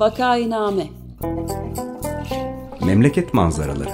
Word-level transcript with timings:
Vakainame 0.00 0.86
Memleket 2.86 3.34
manzaraları 3.34 3.90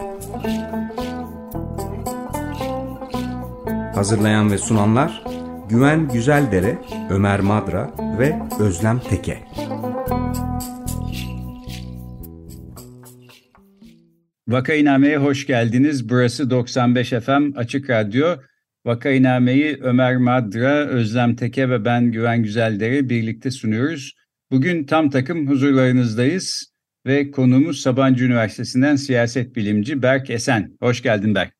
Hazırlayan 3.94 4.50
ve 4.50 4.58
sunanlar 4.58 5.24
Güven 5.68 6.08
Güzeldere, 6.08 6.78
Ömer 7.10 7.40
Madra 7.40 7.90
ve 8.18 8.38
Özlem 8.60 8.98
Teke. 8.98 9.38
Vakainame'ye 14.48 15.18
hoş 15.18 15.46
geldiniz. 15.46 16.08
Burası 16.08 16.50
95 16.50 17.10
FM 17.10 17.56
Açık 17.56 17.90
Radyo. 17.90 18.26
Vakainame'yi 18.84 19.78
Ömer 19.82 20.16
Madra, 20.16 20.74
Özlem 20.74 21.36
Teke 21.36 21.70
ve 21.70 21.84
ben 21.84 22.12
Güven 22.12 22.42
Güzeldere 22.42 23.08
birlikte 23.08 23.50
sunuyoruz. 23.50 24.25
Bugün 24.50 24.84
tam 24.84 25.10
takım 25.10 25.48
huzurlarınızdayız 25.48 26.72
ve 27.06 27.30
konuğumuz 27.30 27.80
Sabancı 27.80 28.24
Üniversitesi'nden 28.24 28.96
siyaset 28.96 29.56
bilimci 29.56 30.02
Berk 30.02 30.30
Esen. 30.30 30.76
Hoş 30.80 31.02
geldin 31.02 31.34
Berk. 31.34 31.54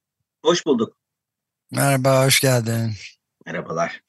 Hoş 0.45 0.67
bulduk. 0.67 0.97
Merhaba, 1.71 2.27
hoş 2.27 2.41
geldin. 2.41 2.93
Merhabalar. 3.47 4.01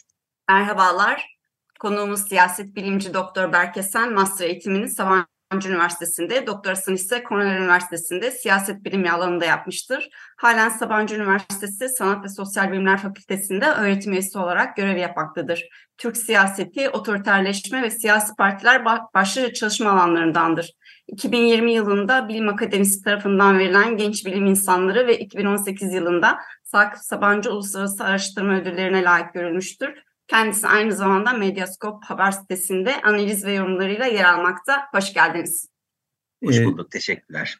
Merhabalar. 0.50 1.38
Konuğumuz 1.80 2.28
siyaset 2.28 2.76
bilimci 2.76 3.14
Doktor 3.14 3.54
Berk 3.54 3.78
Esen, 3.78 4.14
master 4.14 4.46
eğitimini 4.50 4.90
Sabancı 4.90 5.37
Sabancı 5.52 5.70
Üniversitesi'nde, 5.70 6.48
doktorasını 6.48 6.96
ise 6.96 7.24
Cornell 7.30 7.62
Üniversitesi'nde 7.62 8.32
siyaset 8.32 8.86
bilimi 8.86 9.12
alanında 9.12 9.46
yapmıştır. 9.46 10.10
Halen 10.38 10.70
Sabancı 10.70 11.16
Üniversitesi 11.16 11.90
Sanat 11.90 12.26
ve 12.26 12.30
Sosyal 12.30 12.72
Bilimler 12.72 12.98
Fakültesi'nde 12.98 13.66
öğretim 13.66 14.14
üyesi 14.14 14.38
olarak 14.38 14.76
görev 14.76 14.98
yapmaktadır. 14.98 15.64
Türk 15.98 16.18
siyaseti, 16.18 16.90
otoriterleşme 16.90 17.82
ve 17.82 17.90
siyasi 17.90 18.36
partiler 18.36 18.86
başlıca 19.14 19.54
çalışma 19.54 19.92
alanlarındandır. 19.92 20.74
2020 21.08 21.74
yılında 21.74 22.30
Bilim 22.30 22.50
Akademisi 22.50 23.04
tarafından 23.04 23.60
verilen 23.60 23.98
Genç 23.98 24.26
Bilim 24.26 24.46
İnsanları 24.46 25.08
ve 25.08 25.20
2018 25.20 25.94
yılında 25.94 26.40
Sakıp 26.64 27.00
Sabancı 27.00 27.52
Uluslararası 27.52 28.04
Araştırma 28.04 28.54
Ödülleri'ne 28.54 29.04
layık 29.04 29.34
görülmüştür. 29.34 30.07
Kendisi 30.28 30.68
aynı 30.68 30.94
zamanda 30.94 31.34
Medyaskop 31.34 32.04
haber 32.04 32.32
sitesinde 32.32 33.02
analiz 33.02 33.46
ve 33.46 33.54
yorumlarıyla 33.54 34.06
yer 34.06 34.26
almakta. 34.26 34.82
Hoş 34.92 35.14
geldiniz. 35.14 35.70
Hoş 36.44 36.58
ee, 36.58 36.66
bulduk, 36.66 36.92
teşekkürler. 36.92 37.58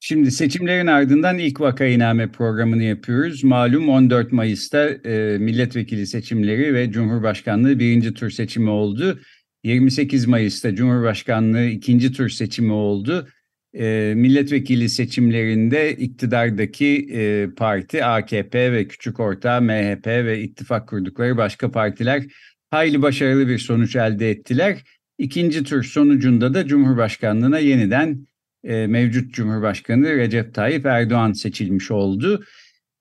Şimdi 0.00 0.30
seçimlerin 0.30 0.86
ardından 0.86 1.38
ilk 1.38 1.60
vakainame 1.60 2.32
programını 2.32 2.82
yapıyoruz. 2.82 3.44
Malum 3.44 3.88
14 3.88 4.32
Mayıs'ta 4.32 4.88
e, 4.88 5.38
milletvekili 5.38 6.06
seçimleri 6.06 6.74
ve 6.74 6.90
Cumhurbaşkanlığı 6.90 7.78
birinci 7.78 8.14
tur 8.14 8.30
seçimi 8.30 8.70
oldu. 8.70 9.20
28 9.64 10.26
Mayıs'ta 10.26 10.74
Cumhurbaşkanlığı 10.74 11.64
ikinci 11.64 12.12
tur 12.12 12.28
seçimi 12.28 12.72
oldu 12.72 13.28
e, 13.74 14.12
milletvekili 14.16 14.88
seçimlerinde 14.88 15.96
iktidardaki 15.96 17.08
e, 17.12 17.48
parti 17.56 18.04
AKP 18.04 18.72
ve 18.72 18.88
küçük 18.88 19.20
ortağı 19.20 19.62
MHP 19.62 20.06
ve 20.06 20.42
ittifak 20.42 20.88
kurdukları 20.88 21.36
başka 21.36 21.70
partiler 21.70 22.24
hayli 22.70 23.02
başarılı 23.02 23.48
bir 23.48 23.58
sonuç 23.58 23.96
elde 23.96 24.30
ettiler. 24.30 24.78
İkinci 25.18 25.64
tur 25.64 25.82
sonucunda 25.82 26.54
da 26.54 26.66
Cumhurbaşkanlığına 26.66 27.58
yeniden 27.58 28.26
e, 28.64 28.86
mevcut 28.86 29.34
Cumhurbaşkanı 29.34 30.16
Recep 30.16 30.54
Tayyip 30.54 30.86
Erdoğan 30.86 31.32
seçilmiş 31.32 31.90
oldu. 31.90 32.44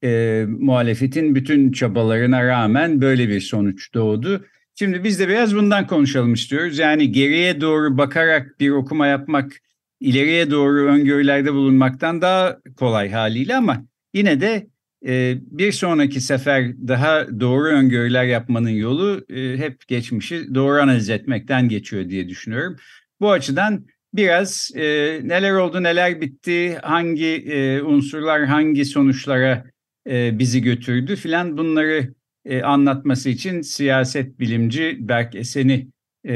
E, 0.04 0.46
muhalefetin 0.48 1.36
bütün 1.36 1.72
çabalarına 1.72 2.48
rağmen 2.48 3.02
böyle 3.02 3.30
bir 3.30 3.42
sonuç 3.42 3.94
doğdu. 3.94 4.46
Şimdi 4.76 5.04
biz 5.04 5.20
de 5.20 5.28
biraz 5.28 5.56
bundan 5.56 5.88
konuşalım 5.88 6.34
istiyoruz. 6.34 6.78
Yani 6.78 7.12
geriye 7.12 7.62
doğru 7.62 7.98
bakarak 7.98 8.60
bir 8.60 8.70
okuma 8.70 9.08
yapmak 9.08 9.62
ileriye 10.00 10.52
doğru 10.52 10.86
öngörülerde 10.86 11.54
bulunmaktan 11.54 12.22
daha 12.22 12.58
kolay 12.78 13.12
haliyle 13.12 13.56
ama 13.56 13.86
yine 14.14 14.42
de 14.42 14.68
e, 15.06 15.38
bir 15.42 15.72
sonraki 15.72 16.22
sefer 16.22 16.88
daha 16.88 17.40
doğru 17.40 17.68
öngörüler 17.68 18.26
yapmanın 18.26 18.70
yolu 18.70 19.26
e, 19.30 19.58
hep 19.58 19.88
geçmişi 19.88 20.56
doğru 20.56 20.82
analiz 20.82 21.10
etmekten 21.10 21.70
geçiyor 21.70 22.10
diye 22.10 22.30
düşünüyorum. 22.30 22.76
Bu 23.22 23.32
açıdan 23.32 23.86
biraz 24.14 24.72
e, 24.76 24.82
neler 25.24 25.52
oldu, 25.52 25.84
neler 25.84 26.22
bitti, 26.22 26.78
hangi 26.84 27.26
e, 27.26 27.82
unsurlar 27.82 28.46
hangi 28.46 28.86
sonuçlara 28.86 29.66
e, 30.10 30.40
bizi 30.40 30.62
götürdü 30.62 31.16
filan 31.16 31.58
bunları 31.58 32.14
e, 32.46 32.62
anlatması 32.62 33.30
için 33.30 33.62
siyaset 33.62 34.40
bilimci 34.40 34.98
Berk 35.00 35.36
Esen'i 35.36 35.88
e, 36.26 36.34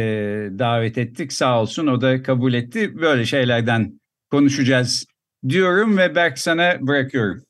davet 0.59 0.97
ettik. 0.97 1.33
Sağ 1.33 1.61
olsun 1.61 1.87
o 1.87 2.01
da 2.01 2.23
kabul 2.23 2.53
etti. 2.53 3.01
Böyle 3.01 3.25
şeylerden 3.25 3.99
konuşacağız 4.31 5.05
diyorum 5.49 5.97
ve 5.97 6.15
Berk 6.15 6.39
sana 6.39 6.77
bırakıyorum. 6.81 7.43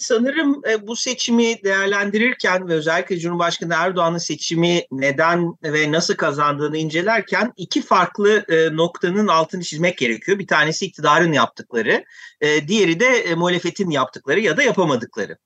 Sanırım 0.00 0.60
e, 0.70 0.86
bu 0.86 0.96
seçimi 0.96 1.64
değerlendirirken 1.64 2.68
ve 2.68 2.72
özellikle 2.72 3.18
Cumhurbaşkanı 3.18 3.74
Erdoğan'ın 3.76 4.18
seçimi 4.18 4.82
neden 4.90 5.54
ve 5.62 5.92
nasıl 5.92 6.14
kazandığını 6.14 6.76
incelerken 6.76 7.52
iki 7.56 7.82
farklı 7.82 8.44
e, 8.48 8.76
noktanın 8.76 9.28
altını 9.28 9.62
çizmek 9.62 9.98
gerekiyor. 9.98 10.38
Bir 10.38 10.46
tanesi 10.46 10.86
iktidarın 10.86 11.32
yaptıkları, 11.32 12.04
e, 12.40 12.68
diğeri 12.68 13.00
de 13.00 13.06
e, 13.06 13.34
muhalefetin 13.34 13.90
yaptıkları 13.90 14.40
ya 14.40 14.56
da 14.56 14.62
yapamadıkları. 14.62 15.36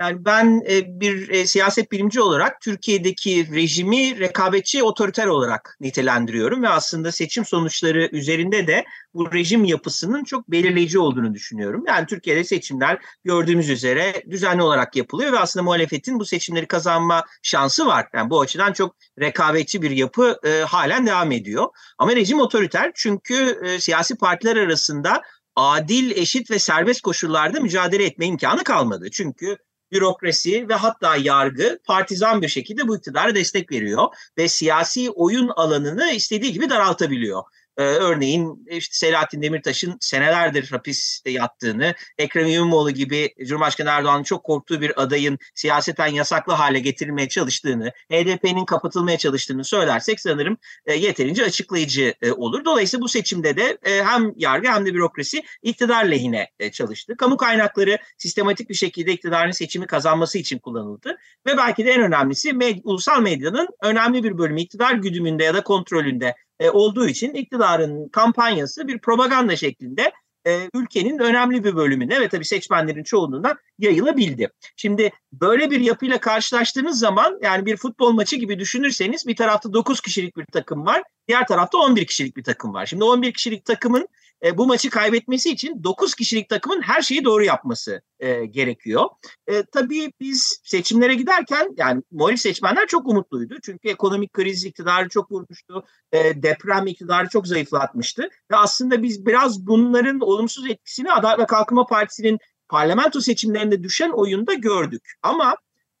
Yani 0.00 0.24
ben 0.24 0.62
e, 0.68 1.00
bir 1.00 1.28
e, 1.28 1.46
siyaset 1.46 1.92
bilimci 1.92 2.20
olarak 2.20 2.60
Türkiye'deki 2.60 3.54
rejimi 3.54 4.18
rekabetçi 4.20 4.82
otoriter 4.82 5.26
olarak 5.26 5.76
nitelendiriyorum 5.80 6.62
ve 6.62 6.68
aslında 6.68 7.12
seçim 7.12 7.44
sonuçları 7.44 8.08
üzerinde 8.12 8.66
de 8.66 8.84
bu 9.14 9.32
rejim 9.32 9.64
yapısının 9.64 10.24
çok 10.24 10.50
belirleyici 10.50 10.98
olduğunu 10.98 11.34
düşünüyorum. 11.34 11.84
Yani 11.86 12.06
Türkiye'de 12.06 12.44
seçimler 12.44 12.98
gördüğümüz 13.24 13.70
üzere 13.70 14.22
düzenli 14.30 14.62
olarak 14.62 14.96
yapılıyor 14.96 15.32
ve 15.32 15.38
aslında 15.38 15.64
muhalefetin 15.64 16.20
bu 16.20 16.24
seçimleri 16.24 16.66
kazanma 16.66 17.24
şansı 17.42 17.86
var. 17.86 18.08
Yani 18.14 18.30
bu 18.30 18.40
açıdan 18.40 18.72
çok 18.72 18.96
rekabetçi 19.20 19.82
bir 19.82 19.90
yapı 19.90 20.38
e, 20.44 20.60
halen 20.60 21.06
devam 21.06 21.32
ediyor. 21.32 21.68
Ama 21.98 22.16
rejim 22.16 22.40
otoriter 22.40 22.92
çünkü 22.94 23.60
e, 23.64 23.80
siyasi 23.80 24.16
partiler 24.16 24.56
arasında 24.56 25.22
adil, 25.56 26.10
eşit 26.10 26.50
ve 26.50 26.58
serbest 26.58 27.00
koşullarda 27.00 27.60
mücadele 27.60 28.04
etme 28.04 28.26
imkanı 28.26 28.64
kalmadı. 28.64 29.10
Çünkü 29.10 29.56
bürokrasi 29.92 30.68
ve 30.68 30.74
hatta 30.74 31.16
yargı 31.16 31.78
partizan 31.84 32.42
bir 32.42 32.48
şekilde 32.48 32.88
bu 32.88 32.96
iktidara 32.96 33.34
destek 33.34 33.72
veriyor 33.72 34.08
ve 34.38 34.48
siyasi 34.48 35.10
oyun 35.10 35.48
alanını 35.48 36.10
istediği 36.10 36.52
gibi 36.52 36.70
daraltabiliyor. 36.70 37.42
Ee, 37.76 37.82
örneğin 37.82 38.66
işte 38.70 38.94
Selahattin 38.94 39.42
Demirtaş'ın 39.42 39.96
senelerdir 40.00 40.70
hapiste 40.70 41.30
yattığını, 41.30 41.94
Ekrem 42.18 42.46
İmamoğlu 42.46 42.90
gibi 42.90 43.34
Cumhurbaşkanı 43.46 43.88
Erdoğan'ın 43.88 44.22
çok 44.22 44.44
korktuğu 44.44 44.80
bir 44.80 45.02
adayın 45.02 45.38
siyaseten 45.54 46.06
yasaklı 46.06 46.52
hale 46.52 46.78
getirilmeye 46.80 47.28
çalıştığını, 47.28 47.92
HDP'nin 48.12 48.64
kapatılmaya 48.64 49.18
çalıştığını 49.18 49.64
söylersek 49.64 50.20
sanırım 50.20 50.56
e, 50.86 50.94
yeterince 50.94 51.44
açıklayıcı 51.44 52.14
e, 52.22 52.32
olur. 52.32 52.64
Dolayısıyla 52.64 53.02
bu 53.02 53.08
seçimde 53.08 53.56
de 53.56 53.78
e, 53.82 54.04
hem 54.04 54.32
yargı 54.36 54.68
hem 54.68 54.86
de 54.86 54.94
bürokrasi 54.94 55.42
iktidar 55.62 56.04
lehine 56.04 56.48
e, 56.58 56.70
çalıştı. 56.70 57.16
Kamu 57.16 57.36
kaynakları 57.36 57.98
sistematik 58.18 58.68
bir 58.68 58.74
şekilde 58.74 59.12
iktidarın 59.12 59.50
seçimi 59.50 59.86
kazanması 59.86 60.38
için 60.38 60.58
kullanıldı 60.58 61.18
ve 61.46 61.56
belki 61.56 61.84
de 61.84 61.90
en 61.90 62.02
önemlisi 62.02 62.52
med 62.52 62.78
ulusal 62.84 63.22
medyanın 63.22 63.68
önemli 63.82 64.24
bir 64.24 64.38
bölümü 64.38 64.60
iktidar 64.60 64.94
güdümünde 64.94 65.44
ya 65.44 65.54
da 65.54 65.62
kontrolünde 65.62 66.34
e, 66.60 66.70
olduğu 66.70 67.08
için 67.08 67.34
iktidarın 67.34 68.08
kampanyası 68.08 68.88
bir 68.88 68.98
propaganda 68.98 69.56
şeklinde 69.56 70.12
e, 70.46 70.68
ülkenin 70.74 71.18
önemli 71.18 71.64
bir 71.64 71.76
bölümüne 71.76 72.20
ve 72.20 72.28
tabii 72.28 72.44
seçmenlerin 72.44 73.02
çoğunluğuna 73.02 73.56
yayılabildi. 73.78 74.50
Şimdi 74.76 75.10
böyle 75.32 75.70
bir 75.70 75.80
yapıyla 75.80 76.20
karşılaştığınız 76.20 76.98
zaman 76.98 77.38
yani 77.42 77.66
bir 77.66 77.76
futbol 77.76 78.12
maçı 78.12 78.36
gibi 78.36 78.58
düşünürseniz 78.58 79.26
bir 79.26 79.36
tarafta 79.36 79.72
9 79.72 80.00
kişilik 80.00 80.36
bir 80.36 80.44
takım 80.44 80.86
var, 80.86 81.02
diğer 81.28 81.46
tarafta 81.46 81.78
11 81.78 82.06
kişilik 82.06 82.36
bir 82.36 82.44
takım 82.44 82.74
var. 82.74 82.86
Şimdi 82.86 83.04
11 83.04 83.32
kişilik 83.32 83.64
takımın 83.64 84.08
e, 84.44 84.58
bu 84.58 84.66
maçı 84.66 84.90
kaybetmesi 84.90 85.50
için 85.50 85.84
9 85.84 86.14
kişilik 86.14 86.48
takımın 86.48 86.82
her 86.82 87.02
şeyi 87.02 87.24
doğru 87.24 87.44
yapması 87.44 88.02
e, 88.20 88.44
gerekiyor. 88.46 89.08
E, 89.46 89.62
tabii 89.62 90.12
biz 90.20 90.60
seçimlere 90.64 91.14
giderken 91.14 91.68
yani 91.76 92.02
muhalif 92.10 92.40
seçmenler 92.40 92.86
çok 92.86 93.08
umutluydu. 93.08 93.54
Çünkü 93.62 93.88
ekonomik 93.88 94.32
kriz 94.32 94.64
iktidarı 94.64 95.08
çok 95.08 95.32
vurmuştu. 95.32 95.84
E, 96.12 96.42
deprem 96.42 96.86
iktidarı 96.86 97.28
çok 97.28 97.46
zayıflatmıştı. 97.46 98.28
Ve 98.50 98.56
aslında 98.56 99.02
biz 99.02 99.26
biraz 99.26 99.66
bunların 99.66 100.20
olumsuz 100.20 100.70
etkisini 100.70 101.12
Adalet 101.12 101.38
ve 101.38 101.46
Kalkınma 101.46 101.86
Partisi'nin 101.86 102.38
parlamento 102.68 103.20
seçimlerinde 103.20 103.82
düşen 103.82 104.10
oyunda 104.10 104.54
gördük. 104.54 105.12
Ama 105.22 105.56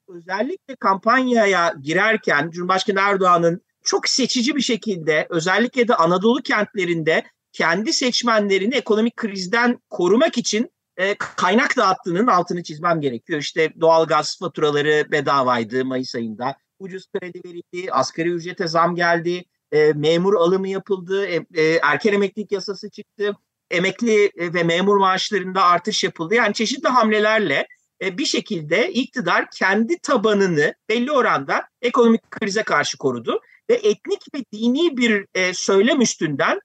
özellikle 0.08 0.76
kampanyaya 0.76 1.74
girerken 1.82 2.50
Cumhurbaşkanı 2.50 3.00
Erdoğan'ın 3.00 3.62
çok 3.82 4.08
seçici 4.08 4.56
bir 4.56 4.60
şekilde 4.60 5.26
özellikle 5.30 5.88
de 5.88 5.94
Anadolu 5.94 6.42
kentlerinde 6.42 7.24
kendi 7.52 7.92
seçmenlerini 7.92 8.74
ekonomik 8.74 9.16
krizden 9.16 9.78
korumak 9.90 10.38
için 10.38 10.70
e, 10.96 11.14
kaynak 11.18 11.76
dağıttığının 11.76 12.26
altını 12.26 12.62
çizmem 12.62 13.00
gerekiyor. 13.00 13.40
İşte 13.40 13.72
doğalgaz 13.80 14.38
faturaları 14.38 15.12
bedavaydı 15.12 15.84
Mayıs 15.84 16.14
ayında. 16.14 16.56
Ucuz 16.78 17.06
kredi 17.12 17.40
verildi, 17.44 17.92
asgari 17.92 18.28
ücrete 18.28 18.66
zam 18.66 18.94
geldi. 18.94 19.44
e, 19.72 19.92
memur 19.92 20.34
alımı 20.34 20.68
yapıldı, 20.68 21.26
e, 21.26 21.46
e, 21.54 21.78
erken 21.82 22.12
emeklilik 22.12 22.52
yasası 22.52 22.90
çıktı, 22.90 23.36
emekli 23.70 24.30
ve 24.36 24.62
memur 24.62 24.96
maaşlarında 24.96 25.64
artış 25.64 26.04
yapıldı. 26.04 26.34
Yani 26.34 26.54
çeşitli 26.54 26.88
hamlelerle 26.88 27.66
e, 28.02 28.18
bir 28.18 28.24
şekilde 28.24 28.92
iktidar 28.92 29.50
kendi 29.50 29.98
tabanını 29.98 30.74
belli 30.88 31.12
oranda 31.12 31.68
ekonomik 31.82 32.30
krize 32.30 32.62
karşı 32.62 32.98
korudu 32.98 33.40
ve 33.70 33.74
etnik 33.74 34.34
ve 34.34 34.44
dini 34.52 34.96
bir 34.96 35.26
e, 35.34 35.54
söylem 35.54 36.00
üstünden 36.00 36.56
e, 36.56 36.60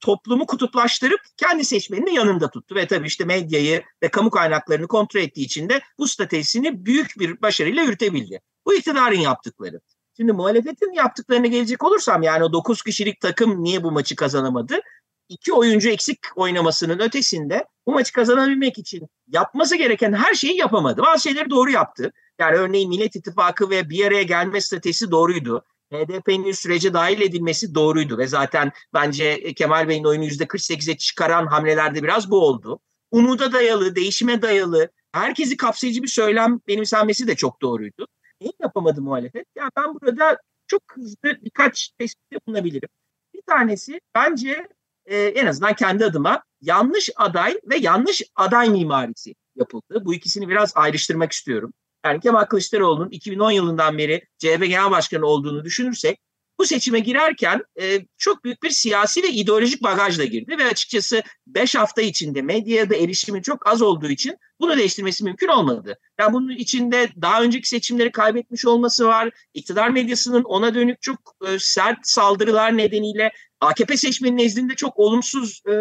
toplumu 0.00 0.46
kutuplaştırıp 0.46 1.20
kendi 1.36 1.64
seçmenini 1.64 2.14
yanında 2.14 2.50
tuttu 2.50 2.74
ve 2.74 2.86
tabii 2.86 3.06
işte 3.06 3.24
medyayı 3.24 3.82
ve 4.02 4.08
kamu 4.08 4.30
kaynaklarını 4.30 4.88
kontrol 4.88 5.20
ettiği 5.20 5.44
için 5.44 5.68
de 5.68 5.80
bu 5.98 6.08
stratejisini 6.08 6.86
büyük 6.86 7.18
bir 7.18 7.42
başarıyla 7.42 7.82
yürütebildi. 7.82 8.40
Bu 8.66 8.74
iktidarın 8.74 9.18
yaptıkları. 9.18 9.80
Şimdi 10.16 10.32
muhalefetin 10.32 10.92
yaptıklarına 10.92 11.46
gelecek 11.46 11.84
olursam 11.84 12.22
yani 12.22 12.44
o 12.44 12.52
9 12.52 12.82
kişilik 12.82 13.20
takım 13.20 13.64
niye 13.64 13.82
bu 13.82 13.90
maçı 13.90 14.16
kazanamadı? 14.16 14.80
İki 15.28 15.52
oyuncu 15.52 15.88
eksik 15.88 16.18
oynamasının 16.36 16.98
ötesinde 16.98 17.64
bu 17.86 17.92
maçı 17.92 18.12
kazanabilmek 18.12 18.78
için 18.78 19.08
yapması 19.28 19.76
gereken 19.76 20.12
her 20.12 20.34
şeyi 20.34 20.56
yapamadı. 20.56 21.02
Bazı 21.02 21.22
şeyleri 21.22 21.50
doğru 21.50 21.70
yaptı. 21.70 22.12
Yani 22.38 22.56
örneğin 22.56 22.88
Millet 22.88 23.16
İttifakı 23.16 23.70
ve 23.70 23.90
bir 23.90 24.06
araya 24.06 24.22
gelme 24.22 24.60
stratejisi 24.60 25.10
doğruydu. 25.10 25.64
HDP'nin 25.92 26.52
sürece 26.52 26.92
dahil 26.92 27.20
edilmesi 27.20 27.74
doğruydu 27.74 28.18
ve 28.18 28.26
zaten 28.26 28.72
bence 28.94 29.54
Kemal 29.54 29.88
Bey'in 29.88 30.04
oyunu 30.04 30.24
%48'e 30.24 30.96
çıkaran 30.96 31.46
hamlelerde 31.46 32.02
biraz 32.02 32.30
bu 32.30 32.40
oldu. 32.40 32.80
Umuda 33.10 33.52
dayalı, 33.52 33.96
değişime 33.96 34.42
dayalı, 34.42 34.88
herkesi 35.12 35.56
kapsayıcı 35.56 36.02
bir 36.02 36.08
söylem 36.08 36.60
benimsenmesi 36.68 37.26
de 37.26 37.36
çok 37.36 37.62
doğruydu. 37.62 38.06
Neyi 38.40 38.52
yapamadı 38.60 39.02
muhalefet? 39.02 39.46
Yani 39.56 39.70
ben 39.76 39.94
burada 39.94 40.38
çok 40.66 40.82
hızlı 40.92 41.44
birkaç 41.44 41.88
tespit 41.98 42.46
bulunabilirim. 42.46 42.88
Bir 43.34 43.42
tanesi 43.42 44.00
bence 44.14 44.68
e, 45.06 45.16
en 45.16 45.46
azından 45.46 45.74
kendi 45.74 46.04
adıma 46.04 46.42
yanlış 46.60 47.10
aday 47.16 47.60
ve 47.64 47.76
yanlış 47.76 48.22
aday 48.36 48.70
mimarisi 48.70 49.34
yapıldı. 49.56 50.04
Bu 50.04 50.14
ikisini 50.14 50.48
biraz 50.48 50.72
ayrıştırmak 50.74 51.32
istiyorum. 51.32 51.72
Yani 52.04 52.20
Kemal 52.20 52.44
Kılıçdaroğlu'nun 52.44 53.10
2010 53.10 53.50
yılından 53.50 53.98
beri 53.98 54.22
CHP 54.38 54.60
Genel 54.60 54.90
Başkanı 54.90 55.26
olduğunu 55.26 55.64
düşünürsek 55.64 56.20
bu 56.58 56.66
seçime 56.66 57.00
girerken 57.00 57.62
e, 57.80 58.00
çok 58.16 58.44
büyük 58.44 58.62
bir 58.62 58.70
siyasi 58.70 59.22
ve 59.22 59.28
ideolojik 59.28 59.82
bagajla 59.82 60.24
girdi 60.24 60.58
ve 60.58 60.64
açıkçası 60.64 61.22
5 61.46 61.74
hafta 61.74 62.02
içinde 62.02 62.42
medyaya 62.42 62.90
da 62.90 62.96
erişimin 62.96 63.42
çok 63.42 63.66
az 63.66 63.82
olduğu 63.82 64.08
için 64.08 64.36
bunu 64.60 64.76
değiştirmesi 64.76 65.24
mümkün 65.24 65.48
olmadı. 65.48 65.98
Yani 66.18 66.32
bunun 66.32 66.50
içinde 66.50 67.08
daha 67.22 67.42
önceki 67.42 67.68
seçimleri 67.68 68.12
kaybetmiş 68.12 68.66
olması 68.66 69.06
var. 69.06 69.30
İktidar 69.54 69.88
medyasının 69.88 70.44
ona 70.44 70.74
dönük 70.74 71.02
çok 71.02 71.18
e, 71.48 71.58
sert 71.58 71.98
saldırılar 72.02 72.76
nedeniyle 72.76 73.32
AKP 73.60 73.96
seçmenin 73.96 74.36
nezdinde 74.36 74.74
çok 74.74 74.98
olumsuz 74.98 75.62
e, 75.66 75.72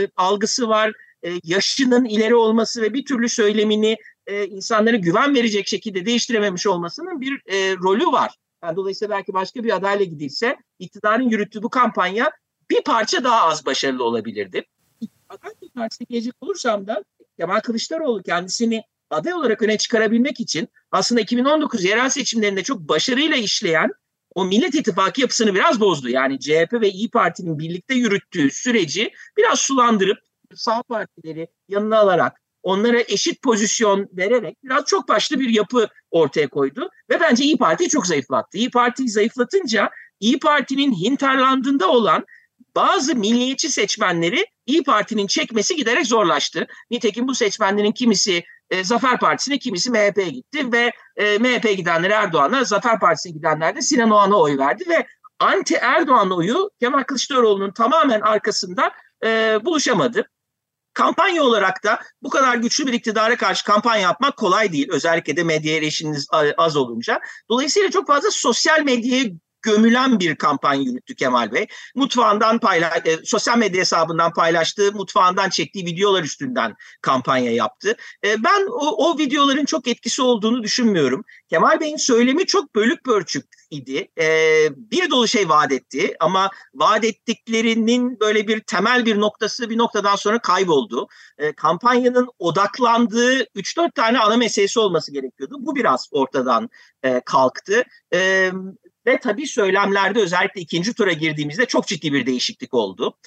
e, 0.00 0.08
algısı 0.16 0.68
var. 0.68 0.92
E, 1.24 1.32
yaşının 1.44 2.04
ileri 2.04 2.34
olması 2.34 2.82
ve 2.82 2.94
bir 2.94 3.04
türlü 3.04 3.28
söylemini 3.28 3.96
e, 4.26 4.46
insanlara 4.46 4.96
güven 4.96 5.34
verecek 5.34 5.68
şekilde 5.68 6.06
değiştirememiş 6.06 6.66
olmasının 6.66 7.20
bir 7.20 7.42
e, 7.46 7.76
rolü 7.76 8.06
var. 8.06 8.34
Yani 8.62 8.76
dolayısıyla 8.76 9.16
belki 9.16 9.32
başka 9.32 9.64
bir 9.64 9.76
adayla 9.76 10.04
gidilse 10.04 10.56
iktidarın 10.78 11.28
yürüttüğü 11.28 11.62
bu 11.62 11.70
kampanya 11.70 12.30
bir 12.70 12.82
parça 12.82 13.24
daha 13.24 13.42
az 13.42 13.66
başarılı 13.66 14.04
olabilirdi. 14.04 14.64
Aday 15.28 15.52
partisine 15.74 16.06
gelecek 16.10 16.34
olursam 16.40 16.86
da 16.86 17.04
Kemal 17.38 17.60
Kılıçdaroğlu 17.60 18.22
kendisini 18.22 18.82
aday 19.10 19.34
olarak 19.34 19.62
öne 19.62 19.78
çıkarabilmek 19.78 20.40
için 20.40 20.68
aslında 20.90 21.20
2019 21.20 21.84
yerel 21.84 22.08
seçimlerinde 22.08 22.62
çok 22.62 22.80
başarıyla 22.80 23.36
işleyen 23.36 23.90
o 24.34 24.44
Millet 24.44 24.74
İttifakı 24.74 25.20
yapısını 25.20 25.54
biraz 25.54 25.80
bozdu. 25.80 26.08
Yani 26.08 26.40
CHP 26.40 26.72
ve 26.72 26.90
İyi 26.90 27.10
Parti'nin 27.10 27.58
birlikte 27.58 27.94
yürüttüğü 27.94 28.50
süreci 28.50 29.12
biraz 29.36 29.60
sulandırıp 29.60 30.18
sağ 30.54 30.82
partileri 30.82 31.48
yanına 31.68 31.98
alarak 31.98 32.40
onlara 32.66 33.00
eşit 33.00 33.42
pozisyon 33.42 34.08
vererek 34.12 34.56
biraz 34.64 34.84
çok 34.84 35.08
başlı 35.08 35.40
bir 35.40 35.48
yapı 35.48 35.88
ortaya 36.10 36.48
koydu 36.48 36.90
ve 37.10 37.20
bence 37.20 37.44
İyi 37.44 37.58
Parti'yi 37.58 37.90
çok 37.90 38.06
zayıflattı. 38.06 38.58
İyi 38.58 38.70
Parti'yi 38.70 39.08
zayıflatınca 39.08 39.90
İyi 40.20 40.38
Parti'nin 40.38 40.92
hinterlandında 40.92 41.88
olan 41.88 42.24
bazı 42.76 43.14
milliyetçi 43.14 43.68
seçmenleri 43.68 44.46
İyi 44.66 44.82
Parti'nin 44.82 45.26
çekmesi 45.26 45.76
giderek 45.76 46.06
zorlaştı. 46.06 46.66
Nitekim 46.90 47.28
bu 47.28 47.34
seçmenlerin 47.34 47.92
kimisi 47.92 48.44
e, 48.70 48.84
Zafer 48.84 49.18
Partisi'ne 49.18 49.58
kimisi 49.58 49.90
MHP'ye 49.90 50.28
gitti 50.28 50.72
ve 50.72 50.92
e, 51.16 51.38
MHP'ye 51.38 51.74
gidenler 51.74 52.10
Erdoğan'a, 52.10 52.64
Zafer 52.64 53.00
Partisi'ne 53.00 53.32
gidenler 53.32 53.76
de 53.76 53.82
Sinan 53.82 54.10
Oğan'a 54.10 54.36
oy 54.36 54.58
verdi 54.58 54.84
ve 54.88 55.06
anti 55.38 55.74
Erdoğan 55.74 56.30
oyu 56.30 56.70
Kemal 56.80 57.02
Kılıçdaroğlu'nun 57.02 57.70
tamamen 57.70 58.20
arkasında 58.20 58.92
e, 59.24 59.58
buluşamadı. 59.64 60.28
Kampanya 60.96 61.42
olarak 61.42 61.84
da 61.84 62.00
bu 62.22 62.30
kadar 62.30 62.56
güçlü 62.56 62.86
bir 62.86 62.92
iktidara 62.92 63.36
karşı 63.36 63.64
kampanya 63.64 64.02
yapmak 64.02 64.36
kolay 64.36 64.72
değil. 64.72 64.88
Özellikle 64.90 65.36
de 65.36 65.44
medya 65.44 65.76
erişiminiz 65.76 66.26
az 66.56 66.76
olunca. 66.76 67.20
Dolayısıyla 67.48 67.90
çok 67.90 68.06
fazla 68.06 68.30
sosyal 68.30 68.82
medyaya 68.82 69.24
gömülen 69.66 70.20
bir 70.20 70.36
kampanya 70.36 70.82
yürüttü 70.82 71.14
Kemal 71.14 71.52
Bey. 71.52 71.66
Mutfağından 71.94 72.58
paylaş, 72.58 72.92
e, 73.04 73.18
sosyal 73.24 73.58
medya 73.58 73.80
hesabından 73.80 74.32
paylaştığı, 74.32 74.92
mutfağından 74.92 75.48
çektiği 75.50 75.86
videolar 75.86 76.22
üstünden 76.22 76.74
kampanya 77.02 77.52
yaptı. 77.52 77.96
E, 78.24 78.44
ben 78.44 78.66
o, 78.66 79.10
o 79.10 79.18
videoların 79.18 79.64
çok 79.64 79.88
etkisi 79.88 80.22
olduğunu 80.22 80.62
düşünmüyorum. 80.62 81.24
Kemal 81.48 81.80
Bey'in 81.80 81.96
söylemi 81.96 82.46
çok 82.46 82.74
bölük 82.74 83.04
pörçük 83.04 83.44
idi. 83.70 84.08
E, 84.18 84.26
bir 84.76 85.10
dolu 85.10 85.28
şey 85.28 85.48
vaat 85.48 85.72
etti 85.72 86.16
ama 86.20 86.50
vaat 86.74 87.04
ettiklerinin 87.04 88.20
böyle 88.20 88.48
bir 88.48 88.60
temel 88.60 89.06
bir 89.06 89.20
noktası 89.20 89.70
bir 89.70 89.78
noktadan 89.78 90.16
sonra 90.16 90.38
kayboldu. 90.38 91.08
E, 91.38 91.52
kampanyanın 91.52 92.28
odaklandığı 92.38 93.42
3-4 93.42 93.94
tane 93.94 94.18
ana 94.18 94.36
meselesi 94.36 94.80
olması 94.80 95.12
gerekiyordu. 95.12 95.56
Bu 95.58 95.76
biraz 95.76 96.08
ortadan 96.10 96.70
e, 97.02 97.20
kalktı. 97.20 97.84
E, 98.14 98.50
ve 99.06 99.18
tabii 99.20 99.46
söylemlerde 99.46 100.20
özellikle 100.20 100.60
ikinci 100.60 100.94
tura 100.94 101.12
girdiğimizde 101.12 101.66
çok 101.66 101.86
ciddi 101.86 102.12
bir 102.12 102.26
değişiklik 102.26 102.74
oldu. 102.74 103.18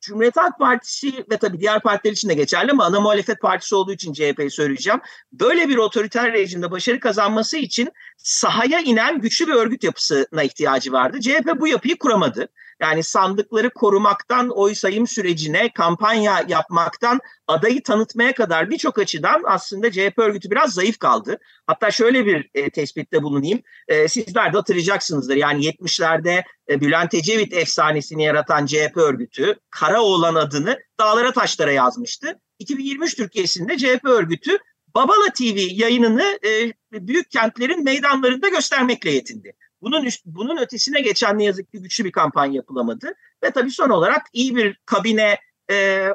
Cumhuriyet 0.00 0.36
Halk 0.36 0.58
Partisi 0.58 1.24
ve 1.30 1.36
tabii 1.36 1.60
diğer 1.60 1.80
partiler 1.80 2.12
için 2.12 2.28
de 2.28 2.34
geçerli 2.34 2.70
ama 2.70 2.84
ana 2.84 3.00
muhalefet 3.00 3.40
partisi 3.40 3.74
olduğu 3.74 3.92
için 3.92 4.12
CHP'yi 4.12 4.50
söyleyeceğim. 4.50 5.00
Böyle 5.32 5.68
bir 5.68 5.76
otoriter 5.76 6.32
rejimde 6.32 6.70
başarı 6.70 7.00
kazanması 7.00 7.56
için 7.56 7.90
sahaya 8.16 8.80
inen 8.80 9.20
güçlü 9.20 9.46
bir 9.46 9.52
örgüt 9.52 9.84
yapısına 9.84 10.42
ihtiyacı 10.42 10.92
vardı. 10.92 11.20
CHP 11.20 11.60
bu 11.60 11.68
yapıyı 11.68 11.98
kuramadı. 11.98 12.48
Yani 12.80 13.02
sandıkları 13.02 13.70
korumaktan 13.70 14.48
oy 14.48 14.74
sayım 14.74 15.06
sürecine, 15.06 15.72
kampanya 15.72 16.44
yapmaktan 16.48 17.20
adayı 17.46 17.82
tanıtmaya 17.82 18.34
kadar 18.34 18.70
birçok 18.70 18.98
açıdan 18.98 19.42
aslında 19.46 19.90
CHP 19.90 20.18
örgütü 20.18 20.50
biraz 20.50 20.74
zayıf 20.74 20.98
kaldı. 20.98 21.38
Hatta 21.66 21.90
şöyle 21.90 22.26
bir 22.26 22.50
e, 22.54 22.70
tespitte 22.70 23.22
bulunayım. 23.22 23.62
E, 23.88 24.08
sizler 24.08 24.52
de 24.52 24.56
hatırlayacaksınızdır. 24.56 25.36
Yani 25.36 25.64
70'lerde 25.64 26.44
e, 26.68 26.80
Bülent 26.80 27.14
Ecevit 27.14 27.52
efsanesini 27.52 28.24
yaratan 28.24 28.66
CHP 28.66 28.96
örgütü 28.96 29.56
Karaoğlan 29.70 30.34
adını 30.34 30.78
dağlara 31.00 31.32
taşlara 31.32 31.72
yazmıştı. 31.72 32.40
2023 32.58 33.16
Türkiye'sinde 33.16 33.78
CHP 33.78 34.04
örgütü 34.04 34.58
Babala 34.94 35.32
TV 35.38 35.58
yayınını 35.72 36.38
e, 36.44 36.72
büyük 36.92 37.30
kentlerin 37.30 37.84
meydanlarında 37.84 38.48
göstermekle 38.48 39.10
yetindi. 39.10 39.52
Bunun 39.82 40.04
üst, 40.04 40.24
bunun 40.24 40.56
ötesine 40.56 41.00
geçen 41.00 41.38
ne 41.38 41.44
yazık 41.44 41.72
ki 41.72 41.82
güçlü 41.82 42.04
bir 42.04 42.12
kampanya 42.12 42.54
yapılamadı 42.54 43.14
ve 43.44 43.50
tabii 43.50 43.70
son 43.70 43.90
olarak 43.90 44.26
iyi 44.32 44.56
bir 44.56 44.80
kabine 44.86 45.38
e, 45.70 46.08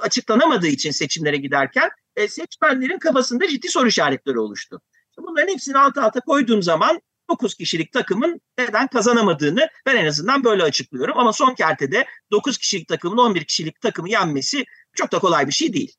açıklanamadığı 0.00 0.66
için 0.66 0.90
seçimlere 0.90 1.36
giderken 1.36 1.90
e, 2.16 2.28
seçmenlerin 2.28 2.98
kafasında 2.98 3.48
ciddi 3.48 3.68
soru 3.68 3.88
işaretleri 3.88 4.38
oluştu. 4.38 4.80
Bunların 5.18 5.52
hepsini 5.52 5.78
alt 5.78 5.98
alta 5.98 6.20
koyduğum 6.20 6.62
zaman 6.62 7.00
9 7.30 7.54
kişilik 7.54 7.92
takımın 7.92 8.40
neden 8.58 8.86
kazanamadığını 8.86 9.68
ben 9.86 9.96
en 9.96 10.06
azından 10.06 10.44
böyle 10.44 10.62
açıklıyorum. 10.62 11.18
Ama 11.18 11.32
son 11.32 11.54
kertede 11.54 12.04
9 12.30 12.58
kişilik 12.58 12.88
takımın 12.88 13.18
11 13.18 13.44
kişilik 13.44 13.80
takımı 13.80 14.10
yenmesi 14.10 14.64
çok 14.92 15.12
da 15.12 15.18
kolay 15.18 15.46
bir 15.46 15.52
şey 15.52 15.72
değil. 15.72 15.94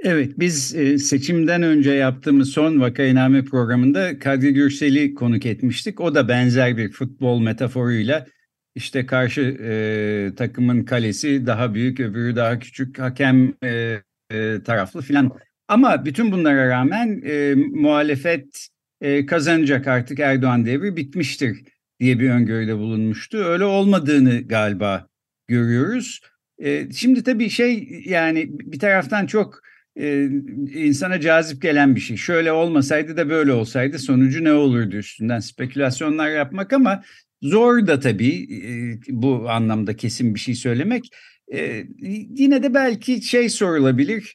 Evet, 0.00 0.32
biz 0.38 0.74
e, 0.74 0.98
seçimden 0.98 1.62
önce 1.62 1.90
yaptığımız 1.90 2.50
son 2.50 2.80
vakainame 2.80 3.44
programında 3.44 4.18
Kadri 4.18 4.54
Gürsel'i 4.54 5.14
konuk 5.14 5.46
etmiştik. 5.46 6.00
O 6.00 6.14
da 6.14 6.28
benzer 6.28 6.76
bir 6.76 6.92
futbol 6.92 7.40
metaforuyla 7.40 8.26
işte 8.74 9.06
karşı 9.06 9.40
e, 9.40 10.34
takımın 10.36 10.84
kalesi 10.84 11.46
daha 11.46 11.74
büyük, 11.74 12.00
öbürü 12.00 12.36
daha 12.36 12.58
küçük, 12.58 12.98
hakem 12.98 13.54
e, 13.64 14.02
e, 14.30 14.62
taraflı 14.64 15.02
filan. 15.02 15.30
Ama 15.68 16.04
bütün 16.04 16.32
bunlara 16.32 16.68
rağmen 16.68 17.22
e, 17.24 17.54
muhalefet 17.54 18.68
e, 19.00 19.26
kazanacak 19.26 19.86
artık 19.86 20.20
Erdoğan 20.20 20.66
devri 20.66 20.96
bitmiştir 20.96 21.64
diye 22.00 22.20
bir 22.20 22.30
öngörüde 22.30 22.76
bulunmuştu. 22.76 23.38
Öyle 23.38 23.64
olmadığını 23.64 24.40
galiba 24.40 25.08
görüyoruz. 25.48 26.20
E, 26.58 26.92
şimdi 26.92 27.22
tabii 27.22 27.50
şey 27.50 28.02
yani 28.04 28.46
bir 28.50 28.78
taraftan 28.78 29.26
çok 29.26 29.68
e, 29.98 30.24
insana 30.74 31.20
cazip 31.20 31.62
gelen 31.62 31.96
bir 31.96 32.00
şey. 32.00 32.16
Şöyle 32.16 32.52
olmasaydı 32.52 33.16
da 33.16 33.28
böyle 33.30 33.52
olsaydı 33.52 33.98
sonucu 33.98 34.44
ne 34.44 34.52
olurdu 34.52 34.96
üstünden 34.96 35.40
spekülasyonlar 35.40 36.30
yapmak 36.30 36.72
ama 36.72 37.02
Zor 37.42 37.86
da 37.86 38.00
tabii 38.00 38.48
bu 39.08 39.50
anlamda 39.50 39.96
kesin 39.96 40.34
bir 40.34 40.40
şey 40.40 40.54
söylemek. 40.54 41.10
Yine 42.30 42.62
de 42.62 42.74
belki 42.74 43.22
şey 43.22 43.48
sorulabilir. 43.48 44.34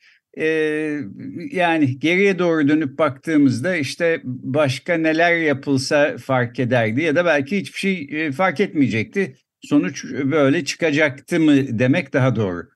Yani 1.51 1.99
geriye 1.99 2.39
doğru 2.39 2.67
dönüp 2.67 2.99
baktığımızda 2.99 3.75
işte 3.75 4.21
başka 4.25 4.93
neler 4.93 5.37
yapılsa 5.37 6.17
fark 6.17 6.59
ederdi 6.59 7.01
ya 7.01 7.15
da 7.15 7.25
belki 7.25 7.57
hiçbir 7.57 7.79
şey 7.79 8.31
fark 8.31 8.59
etmeyecekti. 8.59 9.35
Sonuç 9.61 10.05
böyle 10.05 10.65
çıkacaktı 10.65 11.39
mı 11.39 11.79
demek 11.79 12.13
daha 12.13 12.35
doğru. 12.35 12.72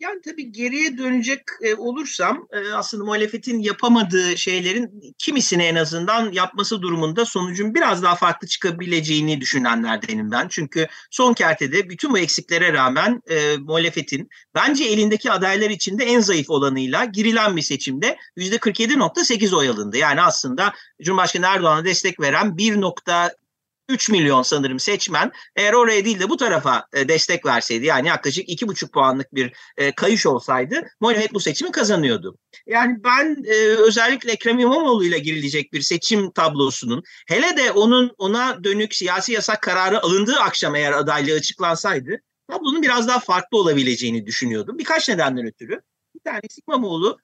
Yani 0.00 0.20
tabii 0.24 0.52
geriye 0.52 0.98
dönecek 0.98 1.40
e, 1.62 1.74
olursam 1.74 2.46
e, 2.52 2.72
aslında 2.72 3.04
muhalefetin 3.04 3.58
yapamadığı 3.58 4.36
şeylerin 4.36 5.14
kimisini 5.18 5.62
en 5.62 5.74
azından 5.74 6.32
yapması 6.32 6.82
durumunda 6.82 7.24
sonucun 7.24 7.74
biraz 7.74 8.02
daha 8.02 8.14
farklı 8.14 8.48
çıkabileceğini 8.48 9.40
düşünenlerdenim 9.40 10.30
ben. 10.30 10.48
Çünkü 10.48 10.86
son 11.10 11.34
kertede 11.34 11.88
bütün 11.88 12.12
bu 12.12 12.18
eksiklere 12.18 12.72
rağmen 12.72 13.22
e, 13.30 13.56
muhalefetin 13.56 14.28
bence 14.54 14.84
elindeki 14.84 15.30
adaylar 15.30 15.70
içinde 15.70 16.04
en 16.04 16.20
zayıf 16.20 16.50
olanıyla 16.50 17.04
girilen 17.04 17.56
bir 17.56 17.62
seçimde 17.62 18.16
%47.8 18.36 19.56
oy 19.56 19.68
alındı. 19.68 19.96
Yani 19.96 20.22
aslında 20.22 20.72
Cumhurbaşkanı 21.02 21.46
Erdoğan'a 21.46 21.84
destek 21.84 22.20
veren 22.20 22.56
1. 22.56 22.80
3 23.90 24.10
milyon 24.10 24.42
sanırım 24.42 24.80
seçmen 24.80 25.32
eğer 25.56 25.72
oraya 25.72 26.04
değil 26.04 26.20
de 26.20 26.28
bu 26.28 26.36
tarafa 26.36 26.86
e, 26.92 27.08
destek 27.08 27.46
verseydi 27.46 27.86
yani 27.86 28.08
yaklaşık 28.08 28.48
2,5 28.48 28.90
puanlık 28.90 29.34
bir 29.34 29.52
e, 29.76 29.92
kayış 29.92 30.26
olsaydı 30.26 30.82
muhalefet 31.00 31.34
bu 31.34 31.40
seçimi 31.40 31.70
kazanıyordu. 31.70 32.38
Yani 32.66 33.04
ben 33.04 33.44
e, 33.44 33.54
özellikle 33.56 34.32
Ekrem 34.32 34.58
İmamoğlu 34.58 35.04
ile 35.04 35.18
girilecek 35.18 35.72
bir 35.72 35.80
seçim 35.80 36.30
tablosunun 36.30 37.02
hele 37.28 37.56
de 37.56 37.72
onun 37.72 38.14
ona 38.18 38.64
dönük 38.64 38.94
siyasi 38.94 39.32
yasak 39.32 39.62
kararı 39.62 40.02
alındığı 40.02 40.36
akşam 40.36 40.74
eğer 40.74 40.92
adaylığı 40.92 41.34
açıklansaydı 41.34 42.20
tablonun 42.50 42.82
biraz 42.82 43.08
daha 43.08 43.20
farklı 43.20 43.58
olabileceğini 43.58 44.26
düşünüyordum. 44.26 44.78
Birkaç 44.78 45.08
nedenden 45.08 45.46
ötürü. 45.46 45.80
Bir 46.14 46.20
tanesi 46.20 46.60
İmamoğlu 46.68 47.18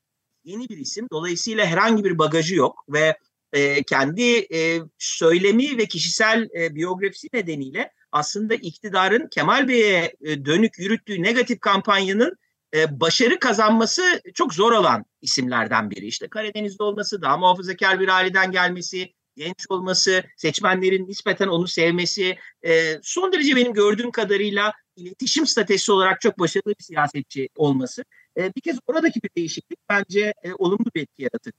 yeni 0.44 0.68
bir 0.68 0.78
isim. 0.78 1.06
Dolayısıyla 1.12 1.66
herhangi 1.66 2.04
bir 2.04 2.18
bagajı 2.18 2.54
yok 2.54 2.84
ve 2.88 3.18
e, 3.52 3.82
kendi 3.82 4.46
e, 4.54 4.80
söylemi 4.98 5.78
ve 5.78 5.86
kişisel 5.86 6.48
e, 6.58 6.74
biyografisi 6.74 7.28
nedeniyle 7.32 7.92
aslında 8.12 8.54
iktidarın 8.54 9.28
Kemal 9.28 9.68
Bey'e 9.68 10.14
e, 10.20 10.44
dönük 10.44 10.78
yürüttüğü 10.78 11.22
negatif 11.22 11.60
kampanyanın 11.60 12.36
e, 12.74 13.00
başarı 13.00 13.38
kazanması 13.38 14.20
çok 14.34 14.54
zor 14.54 14.72
olan 14.72 15.04
isimlerden 15.22 15.90
biri. 15.90 16.06
İşte 16.06 16.28
Karadeniz'de 16.28 16.82
olması, 16.82 17.22
daha 17.22 17.36
muhafazakar 17.36 18.00
bir 18.00 18.08
aileden 18.08 18.50
gelmesi, 18.50 19.14
genç 19.36 19.66
olması, 19.68 20.24
seçmenlerin 20.36 21.08
nispeten 21.08 21.48
onu 21.48 21.68
sevmesi, 21.68 22.36
e, 22.66 23.00
son 23.02 23.32
derece 23.32 23.56
benim 23.56 23.72
gördüğüm 23.72 24.10
kadarıyla 24.10 24.72
iletişim 24.96 25.46
stratejisi 25.46 25.92
olarak 25.92 26.20
çok 26.20 26.38
başarılı 26.38 26.74
bir 26.78 26.84
siyasetçi 26.84 27.48
olması. 27.56 28.04
E, 28.36 28.54
bir 28.54 28.60
kez 28.60 28.78
oradaki 28.86 29.22
bir 29.22 29.30
değişiklik 29.36 29.78
bence 29.88 30.34
e, 30.42 30.54
olumlu 30.54 30.86
bir 30.94 31.02
etki 31.02 31.22
yarattı. 31.22 31.52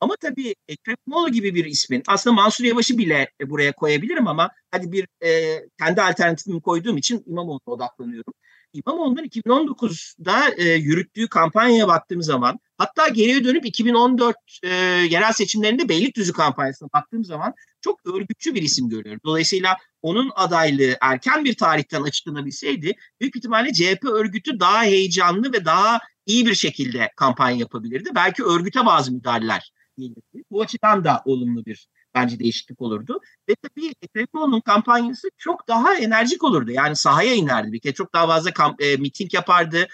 Ama 0.00 0.16
tabii 0.20 0.54
Ekrem 0.68 0.96
İmamoğlu 1.06 1.32
gibi 1.32 1.54
bir 1.54 1.64
ismin 1.64 2.02
aslında 2.06 2.34
Mansur 2.34 2.64
Yavaş'ı 2.64 2.98
bile 2.98 3.30
e, 3.40 3.50
buraya 3.50 3.72
koyabilirim 3.72 4.28
ama 4.28 4.50
hadi 4.70 4.92
bir 4.92 5.08
e, 5.24 5.60
kendi 5.78 6.02
alternatifimi 6.02 6.60
koyduğum 6.60 6.96
için 6.96 7.22
İmamoğlu'na 7.26 7.74
odaklanıyorum. 7.74 8.34
İmamoğlu'nun 8.74 9.24
2019'da 9.24 10.50
e, 10.56 10.64
yürüttüğü 10.64 11.28
kampanyaya 11.28 11.88
baktığım 11.88 12.22
zaman 12.22 12.58
hatta 12.78 13.08
geriye 13.08 13.44
dönüp 13.44 13.66
2014 13.66 14.36
e, 14.62 14.68
yerel 15.10 15.32
seçimlerinde 15.32 15.88
Beylikdüzü 15.88 16.32
kampanyasına 16.32 16.88
baktığım 16.94 17.24
zaman 17.24 17.54
çok 17.80 18.06
örgütçü 18.06 18.54
bir 18.54 18.62
isim 18.62 18.88
görüyorum. 18.88 19.20
Dolayısıyla 19.24 19.76
onun 20.02 20.30
adaylığı 20.34 20.96
erken 21.00 21.44
bir 21.44 21.54
tarihten 21.54 22.02
açıklanabilseydi 22.02 22.92
büyük 23.20 23.36
ihtimalle 23.36 23.72
CHP 23.72 24.04
örgütü 24.04 24.60
daha 24.60 24.82
heyecanlı 24.82 25.52
ve 25.52 25.64
daha 25.64 26.00
iyi 26.26 26.46
bir 26.46 26.54
şekilde 26.54 27.10
kampanya 27.16 27.56
yapabilirdi. 27.56 28.10
Belki 28.14 28.44
örgüte 28.44 28.86
bazı 28.86 29.12
müdahaleler 29.12 29.72
gelirdi. 29.98 30.44
Bu 30.50 30.62
açıdan 30.62 31.04
da 31.04 31.22
olumlu 31.24 31.66
bir 31.66 31.88
bence 32.14 32.38
değişiklik 32.38 32.82
olurdu. 32.82 33.20
Ve 33.48 33.54
tabii 33.54 33.94
Ekrem 34.02 34.60
kampanyası 34.60 35.28
çok 35.38 35.68
daha 35.68 35.94
enerjik 35.96 36.44
olurdu. 36.44 36.70
Yani 36.70 36.96
sahaya 36.96 37.34
inerdi 37.34 37.72
bir 37.72 37.80
kere. 37.80 37.94
Çok 37.94 38.14
daha 38.14 38.26
fazla 38.26 38.52
kamp, 38.52 38.82
e, 38.82 38.96
miting 38.96 39.34
yapardı. 39.34 39.88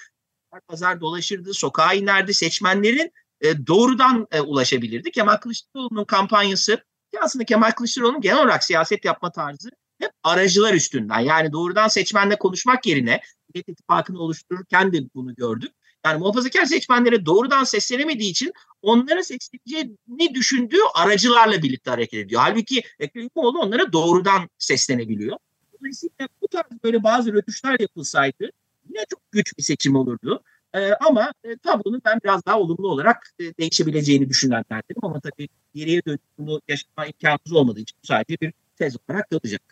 Pazar 0.69 1.01
dolaşırdı, 1.01 1.55
sokağa 1.55 1.95
inerdi. 1.95 2.35
Seçmenlerin 2.35 3.13
e, 3.41 3.67
doğrudan 3.67 4.27
e, 4.31 4.41
ulaşabilirdi. 4.41 5.11
Kemal 5.11 5.37
Kılıçdaroğlu'nun 5.37 6.05
kampanyası 6.05 6.85
aslında 7.21 7.45
Kemal 7.45 7.71
Kılıçdaroğlu'nun 7.71 8.21
genel 8.21 8.43
olarak 8.43 8.65
siyaset 8.65 9.05
yapma 9.05 9.33
tarzı 9.33 9.71
hep 9.99 10.13
aracılar 10.23 10.75
üstünden. 10.75 11.21
Yani 11.21 11.53
doğrudan 11.53 11.89
seçmenle 11.89 12.39
konuşmak 12.39 12.87
yerine 12.87 13.21
Millet 13.55 13.69
İttifakı'nı 13.69 14.19
oluştururken 14.19 14.93
de 14.93 14.99
bunu 15.15 15.35
gördük. 15.35 15.73
Yani 16.05 16.19
muhafazakar 16.19 16.65
seçmenlere 16.65 17.27
doğrudan 17.27 17.65
seslenemediği 17.65 18.31
için 18.31 18.53
onlara 18.83 19.23
sesleneceğini 19.23 20.35
düşündüğü 20.35 20.79
aracılarla 20.95 21.63
birlikte 21.63 21.91
hareket 21.91 22.27
ediyor. 22.27 22.41
Halbuki 22.45 22.83
Ekrem 22.99 23.29
İmamoğlu 23.37 23.59
onlara 23.59 23.93
doğrudan 23.93 24.49
seslenebiliyor. 24.59 25.37
Dolayısıyla 25.81 26.29
bu 26.43 26.49
tarz 26.49 26.65
böyle 26.85 27.03
bazı 27.03 27.33
rötuşlar 27.33 27.81
yapılsaydı 27.81 28.51
yine 28.89 29.05
çok 29.11 29.33
güç 29.33 29.59
bir 29.59 29.63
seçim 29.63 29.97
olurdu. 29.97 30.43
Ee, 30.75 30.93
ama 30.93 31.33
e, 31.45 31.57
tablonun 31.57 32.03
ben 32.05 32.21
biraz 32.25 32.47
daha 32.47 32.61
olumlu 32.61 32.89
olarak 32.89 33.35
e, 33.41 33.45
değişebileceğini 33.59 34.29
düşünenlerdenim. 34.29 35.01
Ama 35.03 35.21
tabii 35.21 35.49
geriye 35.75 36.03
dönüp 36.07 36.21
bunu 36.39 36.61
yaşama 36.69 37.07
imkanımız 37.07 37.53
olmadığı 37.53 37.81
için 37.81 37.97
sadece 38.03 38.41
bir 38.41 38.53
tez 38.77 38.97
olarak 39.09 39.31
kalacak. 39.31 39.63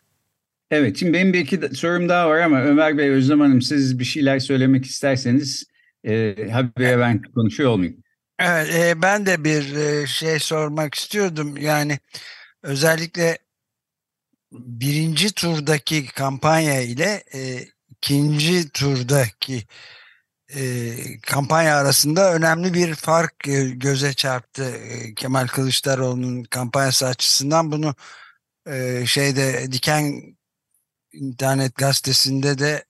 Evet, 0.71 0.97
şimdi 0.97 1.13
benim 1.13 1.33
bir 1.33 1.41
iki 1.41 1.77
sorum 1.77 2.09
daha 2.09 2.29
var 2.29 2.39
ama 2.39 2.63
Ömer 2.63 2.99
Bey, 2.99 3.11
Özlem 3.11 3.41
Hanım 3.41 3.63
siz 3.63 3.99
bir 3.99 4.05
şeyler 4.05 4.39
söylemek 4.39 4.85
isterseniz 4.85 5.65
e, 6.05 6.35
habire 6.50 6.99
ben 6.99 7.23
konuşuyor 7.23 7.71
olmayayım. 7.71 8.02
Evet, 8.38 8.97
ben 9.02 9.26
de 9.26 9.45
bir 9.45 10.07
şey 10.07 10.38
sormak 10.38 10.95
istiyordum. 10.95 11.57
Yani 11.57 11.99
özellikle 12.62 13.38
birinci 14.52 15.33
turdaki 15.33 16.07
kampanya 16.07 16.81
ile 16.81 17.25
ikinci 17.90 18.69
turdaki 18.69 19.64
kampanya 21.23 21.76
arasında 21.76 22.35
önemli 22.35 22.75
bir 22.75 22.95
fark 22.95 23.35
göze 23.73 24.12
çarptı. 24.12 24.75
Kemal 25.17 25.47
Kılıçdaroğlu'nun 25.47 26.45
kampanyası 26.45 27.07
açısından 27.07 27.73
bunu 27.73 27.95
şeyde 29.07 29.73
Diken 29.73 30.37
internet 31.12 31.75
gazetesinde 31.75 32.59
de 32.59 32.85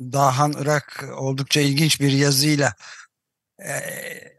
Dahan 0.00 0.54
Irak 0.58 1.04
oldukça 1.16 1.60
ilginç 1.60 2.00
bir 2.00 2.12
yazıyla 2.12 2.74
e, 3.64 3.72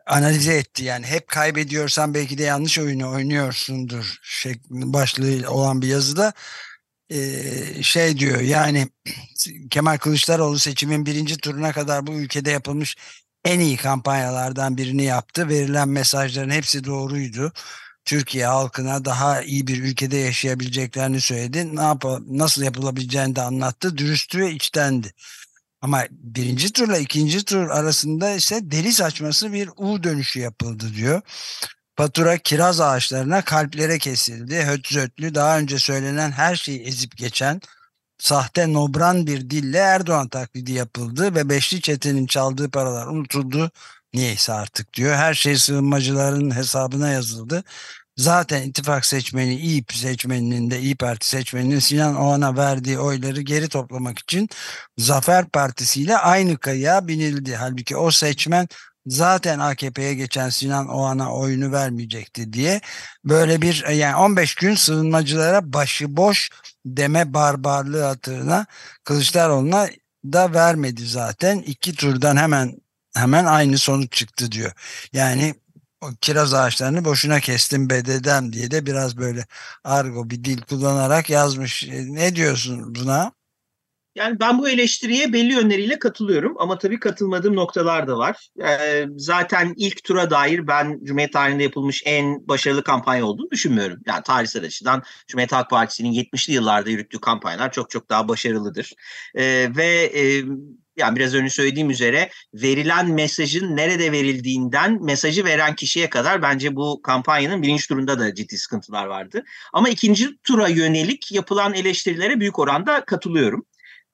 analize 0.08 0.54
etti. 0.54 0.84
Yani 0.84 1.06
hep 1.06 1.28
kaybediyorsan 1.28 2.14
belki 2.14 2.38
de 2.38 2.44
yanlış 2.44 2.80
oyunu 2.80 3.12
oynuyorsundur 3.12 4.20
şeklinde 4.24 4.94
başlığı 4.94 5.52
olan 5.52 5.82
bir 5.82 5.88
yazıda 5.88 6.34
e, 7.10 7.84
şey 7.84 8.20
diyor 8.20 8.42
yani 8.42 8.90
Kemal 9.72 9.98
Kılıçdaroğlu 9.98 10.60
seçimin 10.60 11.06
birinci 11.06 11.38
turuna 11.38 11.72
kadar 11.72 12.08
bu 12.08 12.12
ülkede 12.14 12.52
yapılmış 12.52 12.96
en 13.46 13.60
iyi 13.60 13.78
kampanyalardan 13.78 14.78
birini 14.78 15.04
yaptı. 15.04 15.50
Verilen 15.50 15.90
mesajların 15.90 16.50
hepsi 16.50 16.84
doğruydu. 16.84 17.54
Türkiye 18.06 18.46
halkına 18.48 19.06
daha 19.06 19.42
iyi 19.42 19.68
bir 19.68 19.84
ülkede 19.84 20.18
yaşayabileceklerini 20.18 21.22
söyledi. 21.22 21.76
Ne 21.76 21.82
yap 21.82 22.06
nasıl 22.28 22.64
yapılabileceğini 22.64 23.36
de 23.36 23.42
anlattı. 23.42 23.98
Dürüsttü 23.98 24.40
ve 24.40 24.52
içtendi. 24.52 25.14
Ama 25.82 26.04
birinci 26.12 26.72
turla 26.74 26.98
ikinci 26.98 27.46
tur 27.46 27.70
arasında 27.70 28.32
ise 28.32 28.72
deli 28.72 28.94
saçması 28.94 29.54
bir 29.54 29.70
U 29.78 30.04
dönüşü 30.04 30.40
yapıldı 30.40 30.94
diyor. 30.96 31.22
Fatura 31.96 32.38
kiraz 32.38 32.82
ağaçlarına 32.82 33.42
kalplere 33.42 33.98
kesildi. 33.98 34.56
Hötzötlü 34.66 35.36
daha 35.36 35.60
önce 35.60 35.80
söylenen 35.80 36.32
her 36.32 36.56
şeyi 36.56 36.82
ezip 36.84 37.18
geçen 37.18 37.62
sahte 38.18 38.74
nobran 38.74 39.28
bir 39.28 39.50
dille 39.50 39.78
Erdoğan 39.78 40.30
taklidi 40.30 40.72
yapıldı 40.72 41.36
ve 41.36 41.50
beşli 41.50 41.82
çetenin 41.82 42.26
çaldığı 42.28 42.70
paralar 42.72 43.08
unutuldu. 43.08 43.72
Niyeyse 44.14 44.54
artık 44.54 44.94
diyor. 44.94 45.16
Her 45.16 45.34
şey 45.34 45.56
sığınmacıların 45.58 46.56
hesabına 46.56 47.10
yazıldı. 47.10 47.64
Zaten 48.20 48.62
ittifak 48.64 49.06
seçmeni 49.06 49.56
İYİ 49.56 49.84
seçmeninin 49.94 50.72
de 50.72 50.80
İYİ 50.80 50.96
Parti 50.96 51.28
seçmeninin 51.28 51.80
Sinan 51.80 52.16
Oğan'a 52.16 52.58
verdiği 52.58 53.00
oyları 53.00 53.42
geri 53.42 53.70
toplamak 53.70 54.20
için 54.20 54.50
Zafer 54.98 55.46
Partisi 55.50 56.02
ile 56.02 56.18
aynı 56.18 56.58
kayığa 56.58 57.08
binildi. 57.08 57.56
Halbuki 57.56 57.98
o 57.98 58.12
seçmen 58.12 58.68
zaten 59.06 59.60
AKP'ye 59.60 60.14
geçen 60.14 60.50
Sinan 60.50 60.88
Oğan'a 60.88 61.34
oyunu 61.34 61.72
vermeyecekti 61.72 62.54
diye 62.54 62.82
böyle 63.26 63.62
bir 63.62 63.88
yani 63.88 64.16
15 64.16 64.56
gün 64.56 64.76
sığınmacılara 64.76 65.74
başıboş 65.74 66.50
deme 66.86 67.34
barbarlığı 67.34 68.04
hatırına 68.04 68.66
Kılıçdaroğlu'na 69.04 69.88
da 70.26 70.54
vermedi 70.54 71.06
zaten. 71.06 71.60
iki 71.60 71.96
turdan 71.96 72.38
hemen 72.38 72.76
hemen 73.16 73.46
aynı 73.46 73.78
sonuç 73.78 74.12
çıktı 74.14 74.52
diyor. 74.52 74.72
Yani 75.14 75.56
o 76.02 76.08
kiraz 76.22 76.54
ağaçlarını 76.54 77.06
boşuna 77.06 77.40
kestim 77.40 77.90
bededem 77.90 78.54
diye 78.54 78.72
de 78.72 78.86
biraz 78.86 79.18
böyle 79.18 79.46
argo 79.84 80.30
bir 80.30 80.44
dil 80.44 80.62
kullanarak 80.62 81.30
yazmış. 81.30 81.84
E, 81.84 82.14
ne 82.14 82.36
diyorsun 82.36 82.96
buna? 82.96 83.32
Yani 84.16 84.40
ben 84.40 84.60
bu 84.60 84.70
eleştiriye 84.70 85.34
belli 85.34 85.54
yönleriyle 85.54 86.00
katılıyorum 86.00 86.56
ama 86.60 86.78
tabii 86.78 87.00
katılmadığım 87.00 87.56
noktalar 87.56 88.08
da 88.08 88.18
var. 88.18 88.50
Ee, 88.64 89.06
zaten 89.18 89.74
ilk 89.78 90.04
tura 90.04 90.30
dair 90.30 90.68
ben 90.68 91.00
Cumhuriyet 91.04 91.34
tarihinde 91.34 91.64
yapılmış 91.64 92.04
en 92.06 92.48
başarılı 92.48 92.84
kampanya 92.84 93.26
olduğunu 93.26 93.52
düşünmüyorum. 93.52 94.00
Yani 94.06 94.24
tarihsel 94.24 94.66
açıdan 94.66 95.04
Cumhuriyet 95.28 95.52
Halk 95.52 95.70
Partisi'nin 95.70 96.12
70'li 96.12 96.54
yıllarda 96.54 96.90
yürüttüğü 96.90 97.20
kampanyalar 97.20 97.72
çok 97.72 97.90
çok 97.90 98.10
daha 98.10 98.28
başarılıdır. 98.28 98.94
Ee, 99.36 99.70
ve 99.76 100.12
e, 100.16 100.44
yani 101.00 101.16
biraz 101.16 101.36
önce 101.36 101.50
söylediğim 101.50 101.90
üzere 101.90 102.30
verilen 102.54 103.12
mesajın 103.12 103.78
nerede 103.78 104.12
verildiğinden 104.12 105.04
mesajı 105.04 105.46
veren 105.46 105.76
kişiye 105.76 106.10
kadar 106.10 106.42
bence 106.42 106.76
bu 106.76 107.02
kampanyanın 107.02 107.62
birinci 107.62 107.88
turunda 107.88 108.20
da 108.20 108.36
ciddi 108.36 108.58
sıkıntılar 108.58 109.06
vardı. 109.06 109.44
Ama 109.74 109.90
ikinci 109.90 110.38
tura 110.44 110.68
yönelik 110.68 111.32
yapılan 111.32 111.74
eleştirilere 111.74 112.40
büyük 112.40 112.60
oranda 112.60 113.06
katılıyorum 113.06 113.66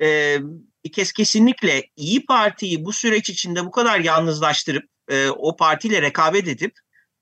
e, 0.01 0.37
bir 0.85 0.91
kez 0.91 1.11
kesinlikle 1.11 1.83
İyi 1.95 2.25
Parti'yi 2.25 2.85
bu 2.85 2.93
süreç 2.93 3.29
içinde 3.29 3.65
bu 3.65 3.71
kadar 3.71 3.99
yalnızlaştırıp 3.99 4.83
e, 5.09 5.29
o 5.29 5.55
partiyle 5.55 6.01
rekabet 6.01 6.47
edip 6.47 6.73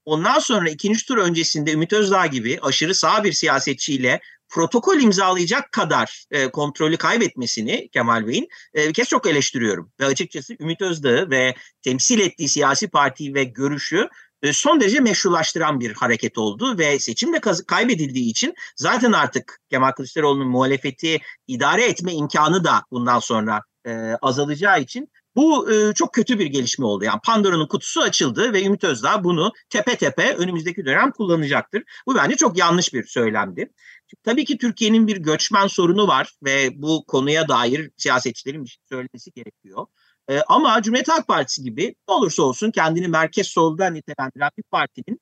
ondan 0.05 0.39
sonra 0.39 0.69
ikinci 0.69 1.05
tur 1.05 1.17
öncesinde 1.17 1.71
Ümit 1.71 1.93
Özdağ 1.93 2.25
gibi 2.25 2.59
aşırı 2.61 2.95
sağ 2.95 3.23
bir 3.23 3.33
siyasetçiyle 3.33 4.19
protokol 4.53 5.01
imzalayacak 5.01 5.71
kadar 5.71 6.25
e, 6.31 6.47
kontrolü 6.47 6.97
kaybetmesini 6.97 7.89
Kemal 7.89 8.27
Bey'in 8.27 8.47
e, 8.75 8.87
bir 8.87 8.93
kez 8.93 9.07
çok 9.07 9.27
eleştiriyorum. 9.27 9.91
Ve 9.99 10.05
açıkçası 10.05 10.55
Ümit 10.59 10.81
Özdağ'ı 10.81 11.29
ve 11.29 11.55
temsil 11.81 12.19
ettiği 12.19 12.49
siyasi 12.49 12.87
partiyi 12.87 13.33
ve 13.33 13.43
görüşü 13.43 14.09
e, 14.41 14.53
son 14.53 14.81
derece 14.81 14.99
meşrulaştıran 14.99 15.79
bir 15.79 15.93
hareket 15.93 16.37
oldu 16.37 16.77
ve 16.77 16.99
seçimde 16.99 17.39
kaybedildiği 17.67 18.29
için 18.29 18.53
zaten 18.75 19.11
artık 19.11 19.59
Kemal 19.69 19.91
Kılıçdaroğlu'nun 19.91 20.47
muhalefeti 20.47 21.19
idare 21.47 21.85
etme 21.85 22.13
imkanı 22.13 22.63
da 22.63 22.83
bundan 22.91 23.19
sonra 23.19 23.61
e, 23.87 23.91
azalacağı 24.21 24.81
için 24.81 25.09
bu 25.35 25.73
e, 25.73 25.93
çok 25.93 26.13
kötü 26.13 26.39
bir 26.39 26.45
gelişme 26.45 26.85
oldu. 26.85 27.03
Yani 27.03 27.19
Pandora'nın 27.23 27.67
kutusu 27.67 28.01
açıldı 28.01 28.53
ve 28.53 28.65
Ümit 28.65 28.83
Özdağ 28.83 29.23
bunu 29.23 29.51
tepe 29.69 29.95
tepe 29.95 30.35
önümüzdeki 30.35 30.85
dönem 30.85 31.11
kullanacaktır. 31.11 31.83
Bu 32.07 32.15
bence 32.15 32.35
çok 32.35 32.57
yanlış 32.57 32.93
bir 32.93 33.03
söylemdi. 33.03 33.69
Tabii 34.23 34.45
ki 34.45 34.57
Türkiye'nin 34.57 35.07
bir 35.07 35.17
göçmen 35.17 35.67
sorunu 35.67 36.07
var 36.07 36.33
ve 36.43 36.69
bu 36.81 37.05
konuya 37.07 37.47
dair 37.47 37.91
siyasetçilerin 37.97 38.63
bir 38.63 38.69
şey 38.69 38.81
söylemesi 38.89 39.31
gerekiyor. 39.31 39.85
E, 40.29 40.41
ama 40.47 40.81
Cumhuriyet 40.81 41.09
Halk 41.09 41.27
Partisi 41.27 41.63
gibi 41.63 41.95
ne 42.09 42.15
olursa 42.15 42.43
olsun 42.43 42.71
kendini 42.71 43.07
merkez 43.07 43.47
soldan 43.47 43.93
nitelendiren 43.93 44.49
bir 44.57 44.63
partinin 44.63 45.19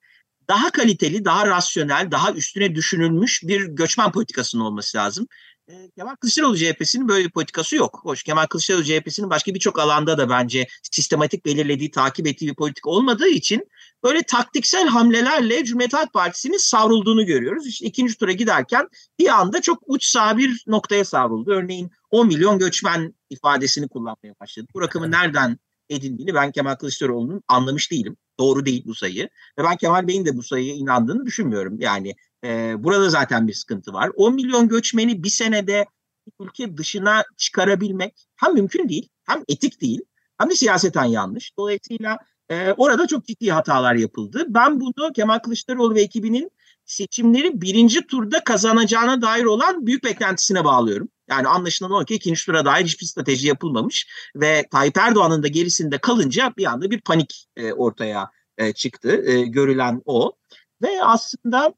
daha 0.47 0.71
kaliteli, 0.71 1.25
daha 1.25 1.47
rasyonel, 1.47 2.11
daha 2.11 2.31
üstüne 2.31 2.75
düşünülmüş 2.75 3.43
bir 3.43 3.65
göçmen 3.65 4.11
politikasının 4.11 4.63
olması 4.63 4.97
lazım. 4.97 5.27
E, 5.67 5.89
Kemal 5.95 6.15
Kılıçdaroğlu 6.15 6.57
CHP'sinin 6.57 7.07
böyle 7.07 7.25
bir 7.25 7.31
politikası 7.31 7.75
yok. 7.75 7.99
Hoş 8.03 8.23
Kemal 8.23 8.45
Kılıçdaroğlu 8.45 8.83
CHP'sinin 8.83 9.29
başka 9.29 9.53
birçok 9.53 9.79
alanda 9.79 10.17
da 10.17 10.29
bence 10.29 10.67
sistematik 10.91 11.45
belirlediği, 11.45 11.91
takip 11.91 12.27
ettiği 12.27 12.47
bir 12.47 12.55
politika 12.55 12.89
olmadığı 12.89 13.27
için 13.27 13.67
böyle 14.03 14.23
taktiksel 14.23 14.87
hamlelerle 14.87 15.63
Cumhuriyet 15.63 15.93
Halk 15.93 16.13
Partisi'nin 16.13 16.57
savrulduğunu 16.57 17.25
görüyoruz. 17.25 17.67
İşte 17.67 17.85
ikinci 17.85 18.17
tura 18.17 18.31
giderken 18.31 18.87
bir 19.19 19.27
anda 19.27 19.61
çok 19.61 19.83
uç 19.85 20.05
sağ 20.05 20.37
bir 20.37 20.63
noktaya 20.67 21.05
savruldu. 21.05 21.51
Örneğin 21.51 21.91
10 22.11 22.27
milyon 22.27 22.59
göçmen 22.59 23.15
ifadesini 23.29 23.87
kullanmaya 23.87 24.33
başladı. 24.41 24.67
Bu 24.73 24.81
rakamı 24.81 25.11
nereden 25.11 25.57
edindiğini 25.89 26.33
ben 26.33 26.51
Kemal 26.51 26.75
Kılıçdaroğlu'nun 26.75 27.43
anlamış 27.47 27.91
değilim. 27.91 28.17
Doğru 28.39 28.65
değil 28.65 28.83
bu 28.85 28.95
sayı. 28.95 29.29
Ve 29.59 29.63
ben 29.63 29.77
Kemal 29.77 30.07
Bey'in 30.07 30.25
de 30.25 30.37
bu 30.37 30.43
sayıya 30.43 30.75
inandığını 30.75 31.25
düşünmüyorum. 31.25 31.79
Yani 31.79 32.15
e, 32.43 32.75
burada 32.83 33.09
zaten 33.09 33.47
bir 33.47 33.53
sıkıntı 33.53 33.93
var. 33.93 34.11
10 34.15 34.35
milyon 34.35 34.67
göçmeni 34.67 35.23
bir 35.23 35.29
senede 35.29 35.85
ülke 36.39 36.77
dışına 36.77 37.23
çıkarabilmek 37.37 38.27
hem 38.35 38.53
mümkün 38.53 38.89
değil, 38.89 39.09
hem 39.23 39.43
etik 39.47 39.81
değil, 39.81 40.01
hem 40.37 40.49
de 40.49 40.55
siyaseten 40.55 41.05
yanlış. 41.05 41.57
Dolayısıyla 41.57 42.17
e, 42.49 42.71
orada 42.71 43.07
çok 43.07 43.25
ciddi 43.25 43.51
hatalar 43.51 43.95
yapıldı. 43.95 44.45
Ben 44.47 44.79
bunu 44.79 45.13
Kemal 45.13 45.39
Kılıçdaroğlu 45.39 45.95
ve 45.95 46.01
ekibinin 46.01 46.51
seçimleri 46.85 47.61
birinci 47.61 48.07
turda 48.07 48.43
kazanacağına 48.43 49.21
dair 49.21 49.43
olan 49.43 49.85
büyük 49.85 50.03
beklentisine 50.03 50.63
bağlıyorum. 50.63 51.09
Yani 51.29 51.47
anlaşılan 51.47 51.91
o 51.91 52.05
ki 52.05 52.15
ikinci 52.15 52.45
tura 52.45 52.65
dair 52.65 52.85
hiçbir 52.85 53.05
strateji 53.05 53.47
yapılmamış 53.47 54.07
ve 54.35 54.67
Tayyip 54.71 54.97
Erdoğan'ın 54.97 55.43
da 55.43 55.47
gerisinde 55.47 55.97
kalınca 55.97 56.53
bir 56.57 56.65
anda 56.65 56.91
bir 56.91 57.01
panik 57.01 57.47
e, 57.55 57.73
ortaya 57.73 58.31
e, 58.57 58.73
çıktı. 58.73 59.23
E, 59.25 59.41
görülen 59.41 60.01
o. 60.05 60.33
Ve 60.81 61.03
aslında 61.03 61.73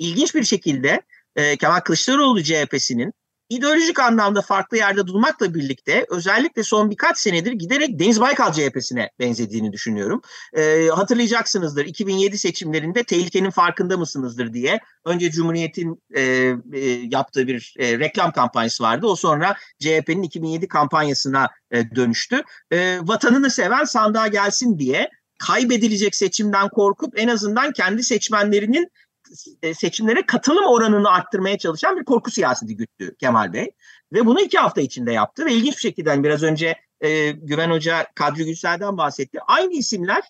ilginç 0.00 0.34
bir 0.34 0.44
şekilde 0.44 1.02
e, 1.36 1.56
Kemal 1.56 1.80
Kılıçdaroğlu 1.80 2.42
CHP'sinin 2.42 3.12
ideolojik 3.50 4.00
anlamda 4.00 4.42
farklı 4.42 4.76
yerde 4.76 5.06
durmakla 5.06 5.54
birlikte 5.54 6.06
özellikle 6.10 6.62
son 6.62 6.90
birkaç 6.90 7.18
senedir 7.18 7.52
giderek 7.52 7.98
Deniz 7.98 8.20
Baykal 8.20 8.52
CHP'sine 8.52 9.10
benzediğini 9.18 9.72
düşünüyorum. 9.72 10.22
E, 10.56 10.88
hatırlayacaksınızdır 10.88 11.84
2007 11.84 12.38
seçimlerinde 12.38 13.04
tehlikenin 13.04 13.50
farkında 13.50 13.96
mısınızdır 13.96 14.52
diye 14.52 14.80
önce 15.04 15.30
Cumhuriyet'in 15.30 16.02
e, 16.14 16.22
e, 16.72 16.80
yaptığı 16.88 17.46
bir 17.46 17.74
e, 17.78 17.98
reklam 17.98 18.32
kampanyası 18.32 18.82
vardı. 18.82 19.06
O 19.06 19.16
sonra 19.16 19.56
CHP'nin 19.78 20.22
2007 20.22 20.68
kampanyasına 20.68 21.48
e, 21.70 21.94
dönüştü. 21.94 22.42
E, 22.70 22.98
vatanını 23.02 23.50
seven 23.50 23.84
sandığa 23.84 24.26
gelsin 24.26 24.78
diye 24.78 25.10
kaybedilecek 25.38 26.14
seçimden 26.14 26.68
korkup 26.68 27.18
en 27.18 27.28
azından 27.28 27.72
kendi 27.72 28.04
seçmenlerinin 28.04 28.90
seçimlere 29.74 30.26
katılım 30.26 30.64
oranını 30.64 31.10
arttırmaya 31.10 31.58
çalışan 31.58 31.96
bir 31.96 32.04
korku 32.04 32.30
siyaseti 32.30 32.76
güttü 32.76 33.16
Kemal 33.16 33.52
Bey. 33.52 33.70
Ve 34.12 34.26
bunu 34.26 34.40
iki 34.40 34.58
hafta 34.58 34.80
içinde 34.80 35.12
yaptı 35.12 35.46
ve 35.46 35.52
ilginç 35.52 35.76
bir 35.76 35.80
şekilde 35.80 36.10
hani 36.10 36.24
biraz 36.24 36.42
önce 36.42 36.76
e, 37.00 37.30
Güven 37.30 37.70
Hoca 37.70 38.06
Kadri 38.14 38.44
Gülsel'den 38.44 38.98
bahsetti. 38.98 39.38
Aynı 39.46 39.72
isimler 39.72 40.22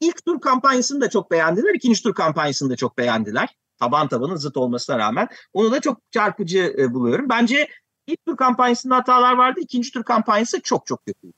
ilk 0.00 0.24
tur 0.24 0.40
kampanyasını 0.40 1.00
da 1.00 1.10
çok 1.10 1.30
beğendiler, 1.30 1.74
ikinci 1.74 2.02
tur 2.02 2.14
kampanyasını 2.14 2.70
da 2.70 2.76
çok 2.76 2.98
beğendiler. 2.98 3.56
Taban 3.78 4.08
tabanın 4.08 4.36
zıt 4.36 4.56
olmasına 4.56 4.98
rağmen. 4.98 5.28
Onu 5.52 5.72
da 5.72 5.80
çok 5.80 6.12
çarpıcı 6.12 6.74
e, 6.78 6.94
buluyorum. 6.94 7.28
Bence 7.28 7.68
ilk 8.06 8.26
tur 8.26 8.36
kampanyasında 8.36 8.96
hatalar 8.96 9.32
vardı, 9.32 9.60
ikinci 9.60 9.92
tur 9.92 10.02
kampanyası 10.02 10.60
çok 10.60 10.86
çok 10.86 11.06
kötü. 11.06 11.32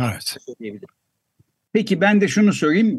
Evet. 0.00 0.36
Peki 1.76 2.00
ben 2.00 2.20
de 2.20 2.28
şunu 2.28 2.52
sorayım. 2.52 2.96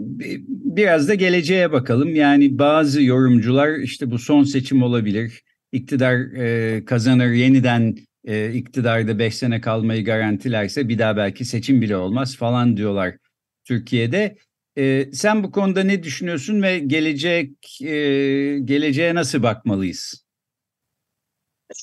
Biraz 0.49 1.07
da 1.07 1.13
geleceğe 1.13 1.71
bakalım. 1.71 2.15
Yani 2.15 2.59
bazı 2.59 3.01
yorumcular 3.01 3.79
işte 3.79 4.11
bu 4.11 4.19
son 4.19 4.43
seçim 4.43 4.83
olabilir. 4.83 5.43
İktidar 5.71 6.15
e, 6.35 6.85
kazanır 6.85 7.31
yeniden 7.31 7.97
e, 8.25 8.53
iktidarda 8.53 9.19
5 9.19 9.35
sene 9.35 9.61
kalmayı 9.61 10.05
garantilerse 10.05 10.89
bir 10.89 10.99
daha 10.99 11.17
belki 11.17 11.45
seçim 11.45 11.81
bile 11.81 11.97
olmaz 11.97 12.35
falan 12.35 12.77
diyorlar 12.77 13.17
Türkiye'de. 13.63 14.37
E, 14.77 15.09
sen 15.13 15.43
bu 15.43 15.51
konuda 15.51 15.83
ne 15.83 16.03
düşünüyorsun 16.03 16.61
ve 16.61 16.79
gelecek 16.79 17.81
e, 17.81 17.87
geleceğe 18.65 19.15
nasıl 19.15 19.43
bakmalıyız? 19.43 20.25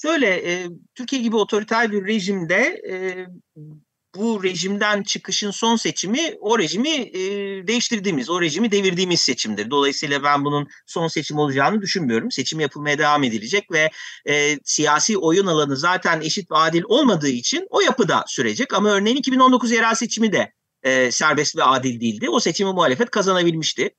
Şöyle, 0.02 0.26
e, 0.26 0.66
Türkiye 0.94 1.22
gibi 1.22 1.36
otoriter 1.36 1.92
bir 1.92 2.06
rejimde 2.06 2.82
e, 2.90 3.26
bu 4.14 4.44
rejimden 4.44 5.02
çıkışın 5.02 5.50
son 5.50 5.76
seçimi 5.76 6.34
o 6.40 6.58
rejimi 6.58 6.90
e, 6.90 7.20
değiştirdiğimiz, 7.66 8.30
o 8.30 8.40
rejimi 8.40 8.70
devirdiğimiz 8.70 9.20
seçimdir. 9.20 9.70
Dolayısıyla 9.70 10.22
ben 10.22 10.44
bunun 10.44 10.68
son 10.86 11.08
seçim 11.08 11.38
olacağını 11.38 11.82
düşünmüyorum. 11.82 12.30
Seçim 12.30 12.60
yapılmaya 12.60 12.98
devam 12.98 13.24
edilecek 13.24 13.72
ve 13.72 13.90
e, 14.26 14.58
siyasi 14.64 15.18
oyun 15.18 15.46
alanı 15.46 15.76
zaten 15.76 16.20
eşit 16.20 16.50
ve 16.50 16.56
adil 16.56 16.82
olmadığı 16.84 17.28
için 17.28 17.66
o 17.70 17.80
yapıda 17.80 18.24
sürecek. 18.26 18.74
Ama 18.74 18.90
örneğin 18.90 19.16
2019 19.16 19.70
yerel 19.70 19.94
seçimi 19.94 20.32
de 20.32 20.52
e, 20.82 21.10
serbest 21.10 21.56
ve 21.56 21.64
adil 21.64 22.00
değildi. 22.00 22.30
O 22.30 22.40
seçimi 22.40 22.72
muhalefet 22.72 23.10
kazanabilmişti. 23.10 23.90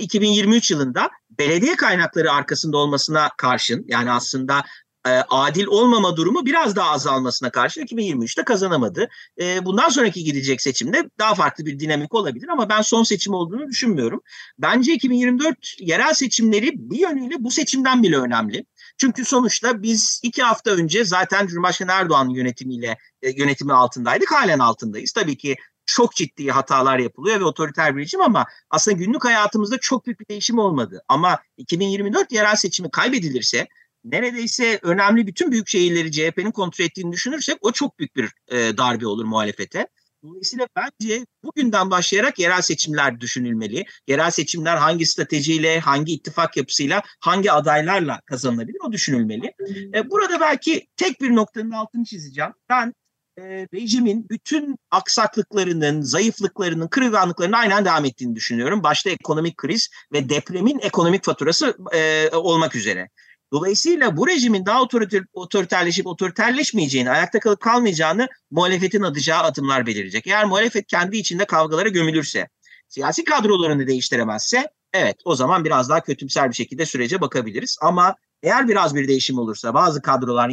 2023 0.00 0.70
yılında 0.70 1.10
belediye 1.30 1.76
kaynakları 1.76 2.32
arkasında 2.32 2.76
olmasına 2.76 3.30
karşın 3.36 3.84
yani 3.88 4.10
aslında 4.10 4.64
e, 5.06 5.10
adil 5.30 5.66
olmama 5.66 6.16
durumu 6.16 6.46
biraz 6.46 6.76
daha 6.76 6.90
azalmasına 6.90 7.50
karşı 7.50 7.80
2023'te 7.80 8.44
kazanamadı. 8.44 9.08
E, 9.40 9.64
bundan 9.64 9.88
sonraki 9.88 10.24
gidecek 10.24 10.62
seçimde 10.62 11.10
daha 11.18 11.34
farklı 11.34 11.66
bir 11.66 11.78
dinamik 11.78 12.14
olabilir 12.14 12.48
ama 12.48 12.68
ben 12.68 12.82
son 12.82 13.02
seçim 13.02 13.34
olduğunu 13.34 13.68
düşünmüyorum. 13.68 14.20
Bence 14.58 14.92
2024 14.92 15.80
yerel 15.80 16.14
seçimleri 16.14 16.72
bir 16.74 16.98
yönüyle 16.98 17.34
bu 17.38 17.50
seçimden 17.50 18.02
bile 18.02 18.18
önemli. 18.18 18.64
Çünkü 18.98 19.24
sonuçta 19.24 19.82
biz 19.82 20.20
iki 20.22 20.42
hafta 20.42 20.70
önce 20.70 21.04
zaten 21.04 21.46
Cumhurbaşkanı 21.46 21.92
Erdoğan 21.92 22.28
yönetimiyle 22.28 22.98
e, 23.22 23.30
yönetimi 23.30 23.72
altındaydık. 23.72 24.32
Halen 24.32 24.58
altındayız. 24.58 25.12
Tabii 25.12 25.36
ki 25.36 25.56
çok 25.86 26.14
ciddi 26.14 26.50
hatalar 26.50 26.98
yapılıyor 26.98 27.40
ve 27.40 27.44
otoriter 27.44 27.96
bir 27.96 28.00
rejim 28.02 28.20
ama 28.20 28.46
aslında 28.70 28.96
günlük 28.96 29.24
hayatımızda 29.24 29.78
çok 29.78 30.06
büyük 30.06 30.20
bir 30.20 30.28
değişim 30.28 30.58
olmadı. 30.58 31.02
Ama 31.08 31.38
2024 31.56 32.32
yerel 32.32 32.56
seçimi 32.56 32.90
kaybedilirse 32.90 33.68
neredeyse 34.04 34.78
önemli 34.82 35.26
bütün 35.26 35.52
büyük 35.52 35.68
şehirleri 35.68 36.12
CHP'nin 36.12 36.50
kontrol 36.50 36.84
ettiğini 36.84 37.12
düşünürsek 37.12 37.58
o 37.60 37.72
çok 37.72 37.98
büyük 37.98 38.16
bir 38.16 38.32
e, 38.48 38.76
darbe 38.76 39.06
olur 39.06 39.24
muhalefete. 39.24 39.86
Dolayısıyla 40.22 40.68
bence 40.76 41.26
bugünden 41.42 41.90
başlayarak 41.90 42.38
yerel 42.38 42.62
seçimler 42.62 43.20
düşünülmeli. 43.20 43.84
Yerel 44.08 44.30
seçimler 44.30 44.76
hangi 44.76 45.06
stratejiyle, 45.06 45.80
hangi 45.80 46.12
ittifak 46.12 46.56
yapısıyla, 46.56 47.02
hangi 47.20 47.52
adaylarla 47.52 48.20
kazanılabilir 48.26 48.78
o 48.86 48.92
düşünülmeli. 48.92 49.52
E, 49.94 50.10
burada 50.10 50.40
belki 50.40 50.86
tek 50.96 51.20
bir 51.20 51.34
noktanın 51.34 51.70
altını 51.70 52.04
çizeceğim. 52.04 52.52
Ben 52.68 52.94
e, 53.38 53.68
rejimin 53.74 54.26
bütün 54.30 54.76
aksaklıklarının, 54.90 56.00
zayıflıklarının, 56.00 56.88
kırılganlıklarının 56.88 57.56
aynen 57.56 57.84
devam 57.84 58.04
ettiğini 58.04 58.36
düşünüyorum. 58.36 58.82
Başta 58.82 59.10
ekonomik 59.10 59.56
kriz 59.56 59.88
ve 60.12 60.28
depremin 60.28 60.78
ekonomik 60.78 61.24
faturası 61.24 61.76
e, 61.94 62.30
olmak 62.36 62.74
üzere. 62.76 63.08
Dolayısıyla 63.52 64.16
bu 64.16 64.28
rejimin 64.28 64.66
daha 64.66 64.82
otoriter, 64.82 65.24
otoriterleşip 65.32 66.06
otoriterleşmeyeceğini, 66.06 67.10
ayakta 67.10 67.40
kalıp 67.40 67.60
kalmayacağını 67.60 68.28
muhalefetin 68.50 69.02
atacağı 69.02 69.42
adımlar 69.42 69.86
belirecek. 69.86 70.26
Eğer 70.26 70.44
muhalefet 70.44 70.86
kendi 70.86 71.16
içinde 71.16 71.44
kavgalara 71.44 71.88
gömülürse, 71.88 72.48
siyasi 72.88 73.24
kadrolarını 73.24 73.86
değiştiremezse 73.86 74.68
evet 74.92 75.16
o 75.24 75.34
zaman 75.34 75.64
biraz 75.64 75.88
daha 75.88 76.00
kötümser 76.00 76.50
bir 76.50 76.54
şekilde 76.54 76.86
sürece 76.86 77.20
bakabiliriz. 77.20 77.78
Ama 77.80 78.16
eğer 78.42 78.68
biraz 78.68 78.94
bir 78.94 79.08
değişim 79.08 79.38
olursa, 79.38 79.74
bazı 79.74 80.02
kadrolar 80.02 80.48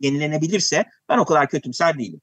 yenilenebilirse 0.00 0.84
ben 1.08 1.18
o 1.18 1.24
kadar 1.24 1.48
kötümser 1.48 1.98
değilim. 1.98 2.20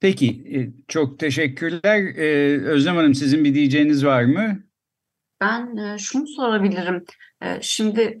Peki, 0.00 0.26
e, 0.54 0.58
çok 0.88 1.18
teşekkürler. 1.18 2.00
E, 2.16 2.58
Özlem 2.62 2.96
Hanım 2.96 3.14
sizin 3.14 3.44
bir 3.44 3.54
diyeceğiniz 3.54 4.04
var 4.04 4.24
mı? 4.24 4.67
Ben 5.40 5.76
e, 5.76 5.98
şunu 5.98 6.26
sorabilirim. 6.26 7.04
Şimdi 7.60 8.18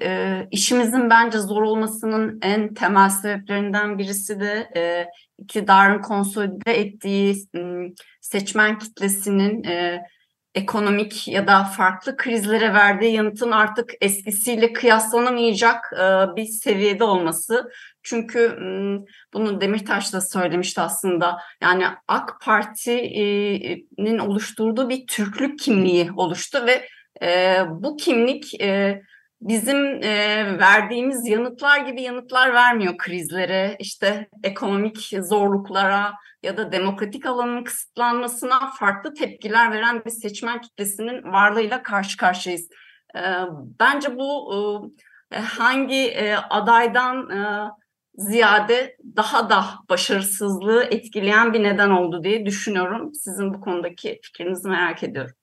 işimizin 0.50 1.10
bence 1.10 1.38
zor 1.38 1.62
olmasının 1.62 2.38
en 2.42 2.74
temel 2.74 3.08
sebeplerinden 3.08 3.98
birisi 3.98 4.40
de 4.40 4.70
iktidarın 5.38 6.02
konsolide 6.02 6.72
ettiği 6.72 7.36
seçmen 8.20 8.78
kitlesinin 8.78 9.62
ekonomik 10.54 11.28
ya 11.28 11.46
da 11.46 11.64
farklı 11.64 12.16
krizlere 12.16 12.74
verdiği 12.74 13.12
yanıtın 13.12 13.50
artık 13.50 13.92
eskisiyle 14.00 14.72
kıyaslanamayacak 14.72 15.92
e, 15.92 16.36
bir 16.36 16.44
seviyede 16.44 17.04
olması. 17.04 17.70
Çünkü 18.02 18.58
bunu 19.34 19.60
Demirtaş 19.60 20.12
da 20.12 20.20
söylemişti 20.20 20.80
aslında. 20.80 21.38
Yani 21.62 21.84
AK 22.08 22.40
Parti'nin 22.42 24.18
oluşturduğu 24.18 24.88
bir 24.88 25.06
Türklük 25.06 25.58
kimliği 25.58 26.10
oluştu 26.16 26.66
ve 26.66 26.88
e, 27.22 27.62
bu 27.70 27.96
kimlik 27.96 28.60
e, 28.60 29.02
bizim 29.40 30.02
e, 30.02 30.58
verdiğimiz 30.58 31.28
yanıtlar 31.28 31.78
gibi 31.78 32.02
yanıtlar 32.02 32.54
vermiyor 32.54 32.96
krizlere, 32.98 33.76
işte 33.78 34.28
ekonomik 34.42 35.10
zorluklara 35.22 36.14
ya 36.42 36.56
da 36.56 36.72
demokratik 36.72 37.26
alanın 37.26 37.64
kısıtlanmasına 37.64 38.70
farklı 38.78 39.14
tepkiler 39.14 39.72
veren 39.72 40.02
bir 40.04 40.10
seçmen 40.10 40.60
kitlesinin 40.60 41.32
varlığıyla 41.32 41.82
karşı 41.82 42.16
karşıyayız. 42.16 42.68
E, 43.16 43.22
bence 43.80 44.16
bu 44.16 44.52
e, 45.32 45.38
hangi 45.38 46.06
e, 46.08 46.34
adaydan 46.34 47.30
e, 47.30 47.70
ziyade 48.14 48.96
daha 49.16 49.50
da 49.50 49.64
başarısızlığı 49.90 50.84
etkileyen 50.84 51.52
bir 51.52 51.62
neden 51.62 51.90
oldu 51.90 52.24
diye 52.24 52.46
düşünüyorum. 52.46 53.14
Sizin 53.14 53.54
bu 53.54 53.60
konudaki 53.60 54.20
fikrinizi 54.22 54.68
merak 54.68 55.02
ediyorum 55.02 55.34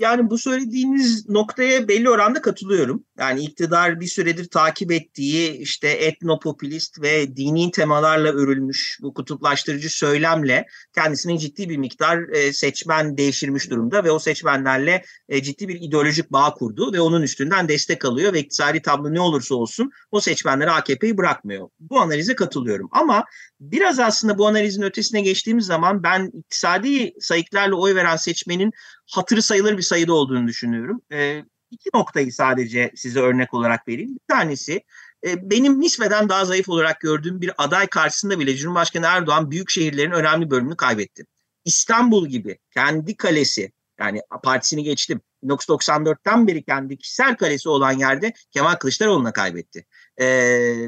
yani 0.00 0.30
bu 0.30 0.38
söylediğiniz 0.38 1.28
noktaya 1.28 1.88
belli 1.88 2.10
oranda 2.10 2.42
katılıyorum. 2.42 3.04
Yani 3.18 3.40
iktidar 3.40 4.00
bir 4.00 4.06
süredir 4.06 4.48
takip 4.48 4.92
ettiği 4.92 5.52
işte 5.52 5.88
etnopopülist 5.88 7.02
ve 7.02 7.36
dini 7.36 7.70
temalarla 7.70 8.32
örülmüş 8.32 8.98
bu 9.02 9.14
kutuplaştırıcı 9.14 9.90
söylemle 9.90 10.66
kendisinin 10.94 11.36
ciddi 11.36 11.68
bir 11.68 11.76
miktar 11.76 12.18
e, 12.28 12.52
seçmen 12.52 13.16
değiştirmiş 13.16 13.70
durumda 13.70 14.04
ve 14.04 14.10
o 14.10 14.18
seçmenlerle 14.18 15.04
e, 15.28 15.42
ciddi 15.42 15.68
bir 15.68 15.80
ideolojik 15.80 16.32
bağ 16.32 16.54
kurdu 16.54 16.92
ve 16.92 17.00
onun 17.00 17.22
üstünden 17.22 17.68
destek 17.68 18.04
alıyor 18.04 18.32
ve 18.32 18.40
iktisadi 18.40 18.82
tablo 18.82 19.14
ne 19.14 19.20
olursa 19.20 19.54
olsun 19.54 19.90
o 20.10 20.20
seçmenlere 20.20 20.70
AKP'yi 20.70 21.16
bırakmıyor. 21.16 21.68
Bu 21.80 22.00
analize 22.00 22.34
katılıyorum 22.34 22.88
ama 22.92 23.24
biraz 23.60 23.98
aslında 23.98 24.38
bu 24.38 24.46
analizin 24.48 24.82
ötesine 24.82 25.20
geçtiğimiz 25.20 25.66
zaman 25.66 26.02
ben 26.02 26.30
iktisadi 26.34 27.14
sayıklarla 27.20 27.76
oy 27.76 27.94
veren 27.94 28.16
seçmenin 28.16 28.72
hatırı 29.06 29.42
sayılır 29.42 29.76
bir 29.78 29.82
sayıda 29.82 30.12
olduğunu 30.12 30.46
düşünüyorum. 30.46 31.02
E, 31.12 31.44
iki 31.70 31.90
noktayı 31.94 32.32
sadece 32.32 32.92
size 32.96 33.20
örnek 33.20 33.54
olarak 33.54 33.88
vereyim. 33.88 34.14
Bir 34.14 34.34
tanesi 34.34 34.84
e, 35.26 35.50
benim 35.50 35.80
nispeten 35.80 36.28
daha 36.28 36.44
zayıf 36.44 36.68
olarak 36.68 37.00
gördüğüm 37.00 37.40
bir 37.40 37.52
aday 37.58 37.86
karşısında 37.86 38.38
bile 38.38 38.56
Cumhurbaşkanı 38.56 39.06
Erdoğan 39.06 39.50
büyük 39.50 39.70
şehirlerin 39.70 40.10
önemli 40.10 40.50
bölümünü 40.50 40.76
kaybetti. 40.76 41.24
İstanbul 41.64 42.28
gibi 42.28 42.58
kendi 42.70 43.16
kalesi 43.16 43.72
yani 44.00 44.22
partisini 44.42 44.82
geçtim. 44.82 45.20
1994'ten 45.44 46.46
beri 46.46 46.62
kendi 46.62 46.96
kişisel 46.96 47.36
kalesi 47.36 47.68
olan 47.68 47.92
yerde 47.92 48.32
Kemal 48.50 48.74
Kılıçdaroğlu'na 48.74 49.32
kaybetti 49.32 49.86
e, 50.20 50.26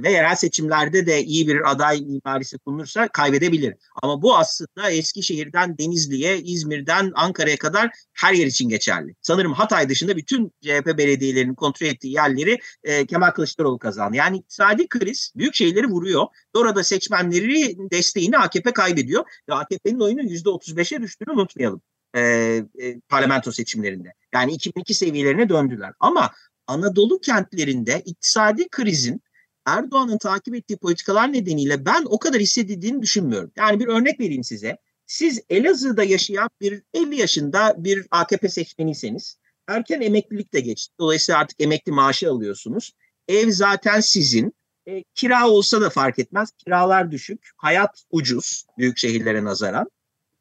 ve 0.02 0.10
yerel 0.10 0.34
seçimlerde 0.34 1.06
de 1.06 1.24
iyi 1.24 1.48
bir 1.48 1.70
aday 1.70 2.00
mimarisi 2.00 2.56
bulunursa 2.66 3.08
kaybedebilir. 3.08 3.74
Ama 4.02 4.22
bu 4.22 4.36
aslında 4.36 4.90
Eskişehir'den 4.90 5.78
Denizli'ye, 5.78 6.38
İzmir'den 6.38 7.12
Ankara'ya 7.14 7.56
kadar 7.56 7.90
her 8.12 8.34
yer 8.34 8.46
için 8.46 8.68
geçerli. 8.68 9.14
Sanırım 9.22 9.52
Hatay 9.52 9.88
dışında 9.88 10.16
bütün 10.16 10.52
CHP 10.60 10.98
belediyelerinin 10.98 11.54
kontrol 11.54 11.86
ettiği 11.86 12.14
yerleri 12.14 12.58
e, 12.84 13.06
Kemal 13.06 13.30
Kılıçdaroğlu 13.30 13.78
kazandı. 13.78 14.16
Yani 14.16 14.36
iktisadi 14.36 14.88
kriz 14.88 15.32
büyük 15.36 15.54
şeyleri 15.54 15.86
vuruyor. 15.86 16.26
Orada 16.54 16.84
seçmenleri 16.84 17.76
desteğini 17.90 18.38
AKP 18.38 18.72
kaybediyor. 18.72 19.24
Ve 19.48 19.54
AKP'nin 19.54 20.00
oyunu 20.00 20.22
%35'e 20.22 21.02
düştüğünü 21.02 21.32
unutmayalım. 21.32 21.82
E, 22.14 22.20
e, 22.20 23.00
parlamento 23.08 23.52
seçimlerinde. 23.52 24.14
Yani 24.34 24.52
2002 24.52 24.94
seviyelerine 24.94 25.48
döndüler. 25.48 25.92
Ama 26.00 26.30
Anadolu 26.72 27.20
kentlerinde 27.20 28.02
iktisadi 28.04 28.68
krizin 28.68 29.22
Erdoğan'ın 29.66 30.18
takip 30.18 30.54
ettiği 30.54 30.76
politikalar 30.76 31.32
nedeniyle 31.32 31.86
ben 31.86 32.04
o 32.06 32.18
kadar 32.18 32.40
hissedildiğini 32.40 33.02
düşünmüyorum. 33.02 33.52
Yani 33.56 33.80
bir 33.80 33.86
örnek 33.86 34.20
vereyim 34.20 34.44
size. 34.44 34.78
Siz 35.06 35.40
Elazığ'da 35.50 36.04
yaşayan 36.04 36.50
bir 36.60 36.82
50 36.94 37.16
yaşında 37.16 37.74
bir 37.78 38.06
AKP 38.10 38.48
seçmeniyseniz 38.48 39.38
erken 39.68 40.00
emeklilik 40.00 40.52
de 40.52 40.60
geçti. 40.60 40.94
Dolayısıyla 40.98 41.38
artık 41.38 41.60
emekli 41.60 41.92
maaşı 41.92 42.30
alıyorsunuz. 42.30 42.92
Ev 43.28 43.50
zaten 43.50 44.00
sizin. 44.00 44.54
E, 44.86 45.04
kira 45.14 45.48
olsa 45.48 45.80
da 45.80 45.90
fark 45.90 46.18
etmez. 46.18 46.50
Kiralar 46.52 47.10
düşük. 47.10 47.50
Hayat 47.56 48.04
ucuz 48.10 48.64
büyük 48.78 48.98
şehirlere 48.98 49.44
nazaran. 49.44 49.90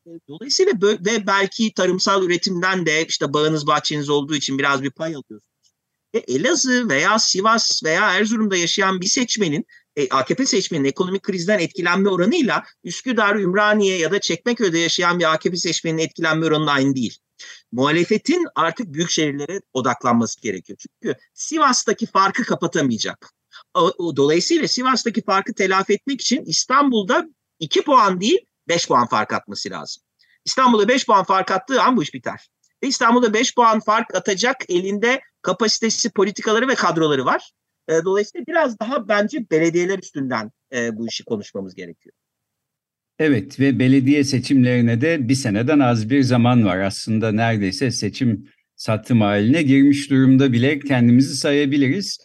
E, 0.08 0.12
dolayısıyla 0.28 0.74
ve 0.82 1.28
belki 1.28 1.74
tarımsal 1.74 2.24
üretimden 2.24 2.86
de 2.86 3.06
işte 3.06 3.34
bağınız 3.34 3.68
bahçeniz 3.68 4.10
olduğu 4.10 4.36
için 4.36 4.58
biraz 4.58 4.84
bir 4.84 4.92
pay 4.92 5.16
alıyorsunuz. 5.16 5.51
E, 6.14 6.20
Elazığ 6.20 6.90
veya 6.90 7.20
Sivas 7.20 7.84
veya 7.84 8.14
Erzurum'da 8.14 8.58
yaşayan 8.58 9.02
bir 9.02 9.08
seçmenin 9.08 9.66
e, 9.96 10.10
AKP 10.10 10.46
seçmenin 10.46 10.86
ekonomik 10.86 11.24
krizden 11.24 11.60
etkilenme 11.60 12.10
oranıyla 12.10 12.64
Üsküdar, 12.84 13.36
Ümraniye 13.36 13.98
ya 13.98 14.12
da 14.12 14.20
Çekmeköy'de 14.20 14.80
yaşayan 14.80 15.20
bir 15.20 15.34
AKP 15.34 15.58
seçmenin 15.58 15.98
etkilenme 15.98 16.46
oranı 16.46 16.72
aynı 16.72 16.96
değil. 16.96 17.18
Muhalefetin 17.72 18.48
artık 18.56 18.94
büyük 18.94 19.10
şehirlere 19.10 19.62
odaklanması 19.74 20.42
gerekiyor. 20.42 20.80
Çünkü 20.80 21.20
Sivas'taki 21.34 22.06
farkı 22.06 22.44
kapatamayacak. 22.44 23.34
Dolayısıyla 24.00 24.68
Sivas'taki 24.68 25.24
farkı 25.24 25.54
telafi 25.54 25.94
etmek 25.94 26.22
için 26.22 26.46
İstanbul'da 26.46 27.28
2 27.60 27.84
puan 27.84 28.22
değil 28.22 28.40
5 28.68 28.88
puan 28.88 29.08
fark 29.08 29.34
atması 29.34 29.70
lazım. 29.70 30.04
İstanbul'da 30.46 30.88
5 30.88 31.06
puan 31.06 31.24
fark 31.24 31.52
attığı 31.52 31.82
an 31.82 31.98
bu 31.98 32.04
iş 32.04 32.14
biter. 32.14 32.50
Ve 32.84 32.88
İstanbul'da 32.88 33.34
5 33.34 33.56
puan 33.56 33.80
fark 33.80 34.16
atacak 34.16 34.58
elinde 34.70 35.22
kapasitesi, 35.42 36.10
politikaları 36.10 36.68
ve 36.68 36.76
kadroları 36.76 37.26
var. 37.26 37.52
E, 37.90 37.94
dolayısıyla 38.06 38.46
biraz 38.48 38.80
daha 38.80 39.08
bence 39.08 39.50
belediyeler 39.52 40.00
üstünden 40.00 40.52
e, 40.74 40.98
bu 40.98 41.08
işi 41.08 41.26
konuşmamız 41.26 41.76
gerekiyor. 41.76 42.16
Evet 43.20 43.60
ve 43.60 43.80
belediye 43.80 44.24
seçimlerine 44.24 45.02
de 45.02 45.30
bir 45.30 45.36
seneden 45.36 45.80
az 45.80 46.10
bir 46.10 46.24
zaman 46.24 46.66
var. 46.66 46.80
Aslında 46.80 47.32
neredeyse 47.32 47.92
seçim 47.92 48.50
satım 48.76 49.22
haline 49.22 49.62
girmiş 49.62 50.10
durumda 50.10 50.54
bile 50.54 50.80
kendimizi 50.80 51.36
sayabiliriz. 51.36 52.18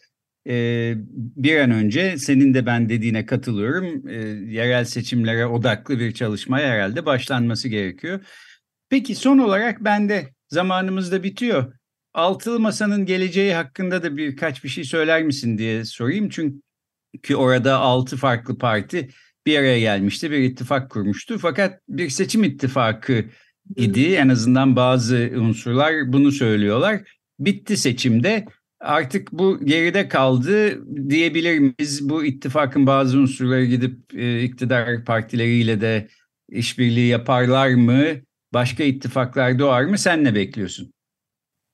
Ee, 0.48 0.94
bir 1.16 1.60
an 1.60 1.70
önce 1.70 2.18
senin 2.18 2.54
de 2.54 2.66
ben 2.66 2.88
dediğine 2.88 3.26
katılıyorum. 3.26 4.08
Ee, 4.08 4.14
yerel 4.54 4.84
seçimlere 4.84 5.46
odaklı 5.46 5.98
bir 5.98 6.12
çalışmaya 6.12 6.68
herhalde 6.68 7.06
başlanması 7.06 7.68
gerekiyor. 7.68 8.20
Peki 8.88 9.14
son 9.14 9.38
olarak 9.38 9.84
ben 9.84 10.08
de 10.08 10.28
zamanımız 10.48 11.12
da 11.12 11.22
bitiyor. 11.22 11.72
Altılı 12.16 12.60
Masa'nın 12.60 13.06
geleceği 13.06 13.54
hakkında 13.54 14.02
da 14.02 14.16
birkaç 14.16 14.64
bir 14.64 14.68
şey 14.68 14.84
söyler 14.84 15.22
misin 15.22 15.58
diye 15.58 15.84
sorayım. 15.84 16.28
Çünkü 16.28 17.36
orada 17.36 17.78
altı 17.78 18.16
farklı 18.16 18.58
parti 18.58 19.08
bir 19.46 19.58
araya 19.58 19.80
gelmişti, 19.80 20.30
bir 20.30 20.38
ittifak 20.38 20.90
kurmuştu. 20.90 21.38
Fakat 21.38 21.80
bir 21.88 22.10
seçim 22.10 22.44
ittifakı 22.44 23.24
idi. 23.76 24.14
En 24.14 24.28
azından 24.28 24.76
bazı 24.76 25.30
unsurlar 25.36 26.12
bunu 26.12 26.32
söylüyorlar. 26.32 27.00
Bitti 27.38 27.76
seçimde. 27.76 28.46
Artık 28.80 29.32
bu 29.32 29.64
geride 29.64 30.08
kaldı 30.08 30.82
diyebilir 31.10 31.58
miyiz? 31.58 32.08
Bu 32.08 32.24
ittifakın 32.24 32.86
bazı 32.86 33.18
unsurları 33.18 33.64
gidip 33.64 34.14
e, 34.14 34.42
iktidar 34.42 35.04
partileriyle 35.04 35.80
de 35.80 36.08
işbirliği 36.48 37.08
yaparlar 37.08 37.74
mı? 37.74 38.04
Başka 38.54 38.84
ittifaklar 38.84 39.58
doğar 39.58 39.84
mı? 39.84 39.98
Sen 39.98 40.24
ne 40.24 40.34
bekliyorsun? 40.34 40.95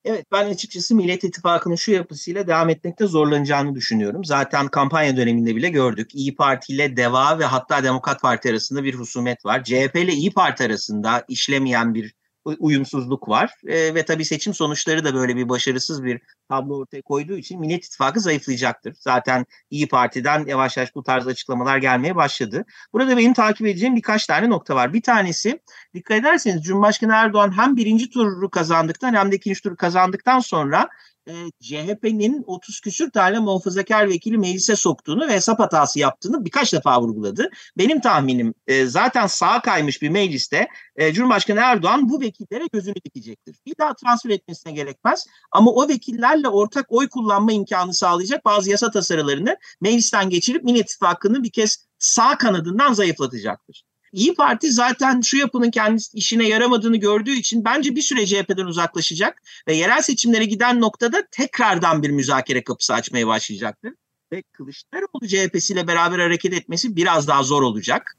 Evet 0.05 0.25
ben 0.31 0.49
açıkçası 0.49 0.95
Millet 0.95 1.23
İttifakı'nın 1.23 1.75
şu 1.75 1.91
yapısıyla 1.91 2.47
devam 2.47 2.69
etmekte 2.69 3.07
zorlanacağını 3.07 3.75
düşünüyorum. 3.75 4.25
Zaten 4.25 4.67
kampanya 4.67 5.17
döneminde 5.17 5.55
bile 5.55 5.69
gördük. 5.69 6.15
İyi 6.15 6.35
Parti 6.35 6.73
ile 6.73 6.97
DEVA 6.97 7.39
ve 7.39 7.45
hatta 7.45 7.83
Demokrat 7.83 8.21
Parti 8.21 8.49
arasında 8.49 8.83
bir 8.83 8.93
husumet 8.93 9.45
var. 9.45 9.63
CHP 9.63 9.95
ile 9.95 10.13
İyi 10.13 10.31
Parti 10.31 10.63
arasında 10.63 11.25
işlemeyen 11.27 11.93
bir 11.93 12.13
uyumsuzluk 12.59 13.29
var. 13.29 13.51
E, 13.67 13.95
ve 13.95 14.05
tabii 14.05 14.25
seçim 14.25 14.53
sonuçları 14.53 15.03
da 15.03 15.13
böyle 15.15 15.35
bir 15.35 15.49
başarısız 15.49 16.03
bir 16.03 16.21
tablo 16.53 16.77
ortaya 16.77 17.01
koyduğu 17.01 17.37
için 17.37 17.59
Millet 17.59 17.85
İttifakı 17.85 18.19
zayıflayacaktır. 18.19 18.95
Zaten 18.99 19.45
İyi 19.69 19.87
Parti'den 19.87 20.45
yavaş 20.45 20.77
yavaş 20.77 20.95
bu 20.95 21.03
tarz 21.03 21.27
açıklamalar 21.27 21.77
gelmeye 21.77 22.15
başladı. 22.15 22.65
Burada 22.93 23.17
benim 23.17 23.33
takip 23.33 23.67
edeceğim 23.67 23.95
birkaç 23.95 24.27
tane 24.27 24.49
nokta 24.49 24.75
var. 24.75 24.93
Bir 24.93 25.01
tanesi 25.01 25.59
dikkat 25.93 26.17
ederseniz 26.17 26.63
Cumhurbaşkanı 26.63 27.13
Erdoğan 27.13 27.57
hem 27.57 27.77
birinci 27.77 28.09
turu 28.09 28.49
kazandıktan 28.49 29.13
hem 29.13 29.31
de 29.31 29.35
ikinci 29.35 29.61
turu 29.61 29.75
kazandıktan 29.75 30.39
sonra 30.39 30.89
e, 31.27 31.33
CHP'nin 31.61 32.43
30 32.47 32.79
küsür 32.79 33.11
tane 33.11 33.39
muhafazakar 33.39 34.09
vekili 34.09 34.37
meclise 34.37 34.75
soktuğunu 34.75 35.27
ve 35.27 35.33
hesap 35.33 35.59
hatası 35.59 35.99
yaptığını 35.99 36.45
birkaç 36.45 36.73
defa 36.73 37.01
vurguladı. 37.01 37.49
Benim 37.77 38.01
tahminim 38.01 38.53
e, 38.67 38.85
zaten 38.85 39.27
sağa 39.27 39.61
kaymış 39.61 40.01
bir 40.01 40.09
mecliste 40.09 40.67
e, 40.95 41.13
Cumhurbaşkanı 41.13 41.59
Erdoğan 41.59 42.09
bu 42.09 42.21
vekillere 42.21 42.67
gözünü 42.73 42.95
dikecektir. 42.95 43.55
Bir 43.65 43.75
daha 43.79 43.93
transfer 43.93 44.29
etmesine 44.29 44.73
gerekmez 44.73 45.25
ama 45.51 45.71
o 45.71 45.87
vekillerle 45.87 46.42
ortak 46.47 46.85
oy 46.89 47.09
kullanma 47.09 47.51
imkanı 47.51 47.93
sağlayacak 47.93 48.45
bazı 48.45 48.69
yasa 48.69 48.91
tasarılarını 48.91 49.57
meclisten 49.81 50.29
geçirip 50.29 50.63
Millet 50.63 50.81
İttifakı'nı 50.81 51.43
bir 51.43 51.51
kez 51.51 51.85
sağ 51.99 52.37
kanadından 52.37 52.93
zayıflatacaktır. 52.93 53.83
İyi 54.13 54.33
Parti 54.33 54.71
zaten 54.71 55.21
şu 55.21 55.37
yapının 55.37 55.71
kendi 55.71 56.01
işine 56.13 56.47
yaramadığını 56.47 56.97
gördüğü 56.97 57.31
için 57.35 57.65
bence 57.65 57.95
bir 57.95 58.01
süre 58.01 58.25
CHP'den 58.25 58.65
uzaklaşacak 58.65 59.41
ve 59.67 59.75
yerel 59.75 60.01
seçimlere 60.01 60.45
giden 60.45 60.81
noktada 60.81 61.27
tekrardan 61.31 62.03
bir 62.03 62.09
müzakere 62.09 62.63
kapısı 62.63 62.93
açmaya 62.93 63.27
başlayacaktır. 63.27 63.93
Ve 64.31 64.41
Kılıçdaroğlu 64.41 65.27
CHP'siyle 65.27 65.87
beraber 65.87 66.19
hareket 66.19 66.53
etmesi 66.53 66.95
biraz 66.95 67.27
daha 67.27 67.43
zor 67.43 67.61
olacak. 67.61 68.17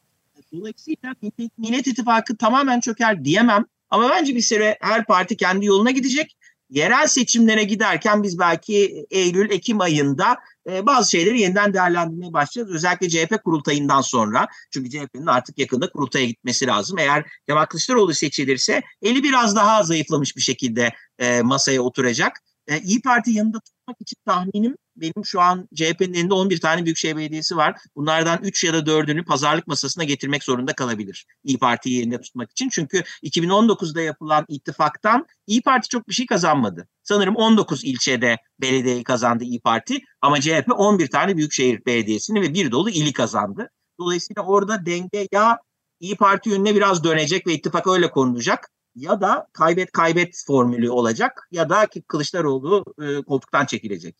Dolayısıyla 0.53 1.15
Millet 1.59 1.87
İttifakı 1.87 2.37
tamamen 2.37 2.81
çöker 2.81 3.25
diyemem 3.25 3.67
ama 3.91 4.11
bence 4.11 4.35
bir 4.35 4.41
süre 4.41 4.79
her 4.81 5.07
parti 5.07 5.37
kendi 5.37 5.67
yoluna 5.67 5.91
gidecek 5.91 6.37
yerel 6.75 7.07
seçimlere 7.07 7.65
giderken 7.65 8.23
biz 8.23 8.39
belki 8.39 9.07
Eylül, 9.11 9.51
Ekim 9.51 9.81
ayında 9.81 10.37
e, 10.71 10.87
bazı 10.87 11.11
şeyleri 11.11 11.41
yeniden 11.41 11.75
değerlendirmeye 11.75 12.33
başlayacağız. 12.33 12.77
Özellikle 12.77 13.09
CHP 13.09 13.45
kurultayından 13.45 14.01
sonra. 14.01 14.49
Çünkü 14.71 14.91
CHP'nin 14.91 15.27
artık 15.27 15.59
yakında 15.59 15.91
kurultaya 15.91 16.25
gitmesi 16.25 16.67
lazım. 16.67 16.99
Eğer 16.99 17.25
Kemal 17.49 17.67
Kılıçdaroğlu 17.67 18.15
seçilirse 18.15 18.83
eli 19.03 19.23
biraz 19.23 19.57
daha 19.57 19.83
zayıflamış 19.83 20.37
bir 20.37 20.43
şekilde 20.43 20.93
e, 21.19 21.43
masaya 21.43 21.81
oturacak. 21.81 22.41
E, 22.69 22.81
İyi 22.81 23.03
Parti 23.03 23.31
yanında 23.31 23.61
tutmak 23.61 23.97
için 24.01 24.17
tahminim 24.27 24.77
benim 24.97 25.25
şu 25.25 25.41
an 25.41 25.69
CHP'nin 25.75 26.15
elinde 26.15 26.35
11 26.35 26.61
tane 26.61 26.85
büyükşehir 26.85 27.17
belediyesi 27.17 27.57
var. 27.57 27.77
Bunlardan 27.97 28.39
3 28.43 28.65
ya 28.65 28.75
da 28.75 28.87
4'ünü 28.87 29.25
pazarlık 29.25 29.67
masasına 29.67 30.05
getirmek 30.05 30.45
zorunda 30.45 30.73
kalabilir. 30.73 31.27
İyi 31.45 31.59
Parti'yi 31.59 31.97
yerinde 31.97 32.21
tutmak 32.21 32.51
için. 32.51 32.69
Çünkü 32.69 33.03
2019'da 33.23 34.01
yapılan 34.01 34.45
ittifaktan 34.49 35.27
İyi 35.47 35.63
Parti 35.63 35.89
çok 35.89 36.09
bir 36.09 36.15
şey 36.15 36.27
kazanmadı. 36.27 36.89
Sanırım 37.03 37.37
19 37.37 37.85
ilçede 37.85 38.37
belediyeyi 38.61 39.05
kazandı 39.05 39.45
İyi 39.45 39.61
Parti 39.61 40.01
ama 40.21 40.41
CHP 40.41 40.69
11 40.77 41.07
tane 41.07 41.37
büyükşehir 41.37 41.87
belediyesini 41.87 42.41
ve 42.41 42.55
bir 42.55 42.71
dolu 42.71 42.91
ili 42.91 43.13
kazandı. 43.13 43.71
Dolayısıyla 43.99 44.43
orada 44.43 44.87
denge 44.87 45.29
ya 45.33 45.59
İyi 46.01 46.17
Parti 46.17 46.51
yönüne 46.51 46.75
biraz 46.75 47.05
dönecek 47.05 47.47
ve 47.47 47.55
ittifak 47.55 47.87
öyle 47.87 48.11
konulacak 48.11 48.71
ya 48.95 49.21
da 49.21 49.47
kaybet 49.53 49.93
kaybet 49.93 50.43
formülü 50.47 50.91
olacak 50.91 51.49
ya 51.51 51.69
da 51.69 51.89
Kılıçdaroğlu 52.09 52.85
e, 53.03 53.23
koltuktan 53.23 53.67
çekilecek. 53.67 54.15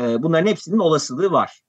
E, 0.00 0.02
bunların 0.22 0.46
hepsinin 0.46 0.78
olasılığı 0.78 1.30
var. 1.32 1.60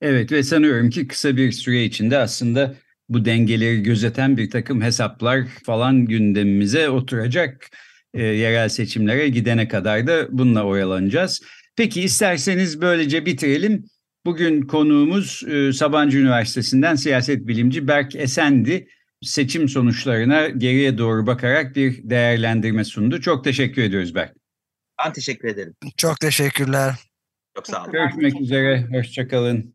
Evet 0.00 0.32
ve 0.32 0.42
sanıyorum 0.42 0.90
ki 0.90 1.08
kısa 1.08 1.36
bir 1.36 1.52
süre 1.52 1.84
içinde 1.84 2.18
aslında 2.18 2.74
bu 3.08 3.24
dengeleri 3.24 3.82
gözeten 3.82 4.36
bir 4.36 4.50
takım 4.50 4.82
hesaplar 4.82 5.46
falan 5.46 6.06
gündemimize 6.06 6.90
oturacak. 6.90 7.70
E, 8.14 8.22
yerel 8.22 8.68
seçimlere 8.68 9.28
gidene 9.28 9.68
kadar 9.68 10.06
da 10.06 10.26
bununla 10.30 10.64
oyalanacağız. 10.64 11.42
Peki 11.76 12.02
isterseniz 12.02 12.80
böylece 12.80 13.26
bitirelim. 13.26 13.84
Bugün 14.24 14.62
konuğumuz 14.62 15.42
e, 15.48 15.72
Sabancı 15.72 16.18
Üniversitesi'nden 16.18 16.94
siyaset 16.94 17.46
bilimci 17.46 17.88
Berk 17.88 18.16
Esendi 18.16 18.88
seçim 19.22 19.68
sonuçlarına 19.68 20.48
geriye 20.48 20.98
doğru 20.98 21.26
bakarak 21.26 21.76
bir 21.76 22.10
değerlendirme 22.10 22.84
sundu. 22.84 23.20
Çok 23.20 23.44
teşekkür 23.44 23.82
ediyoruz 23.82 24.14
Berk. 24.14 24.36
Ben 25.04 25.12
teşekkür 25.12 25.48
ederim. 25.48 25.74
Çok 25.96 26.20
teşekkürler. 26.20 26.94
Çok 27.56 27.66
sağ 27.66 27.82
olun. 27.82 27.92
Görüşmek 27.92 28.40
üzere. 28.40 28.88
Hoşçakalın. 28.90 29.74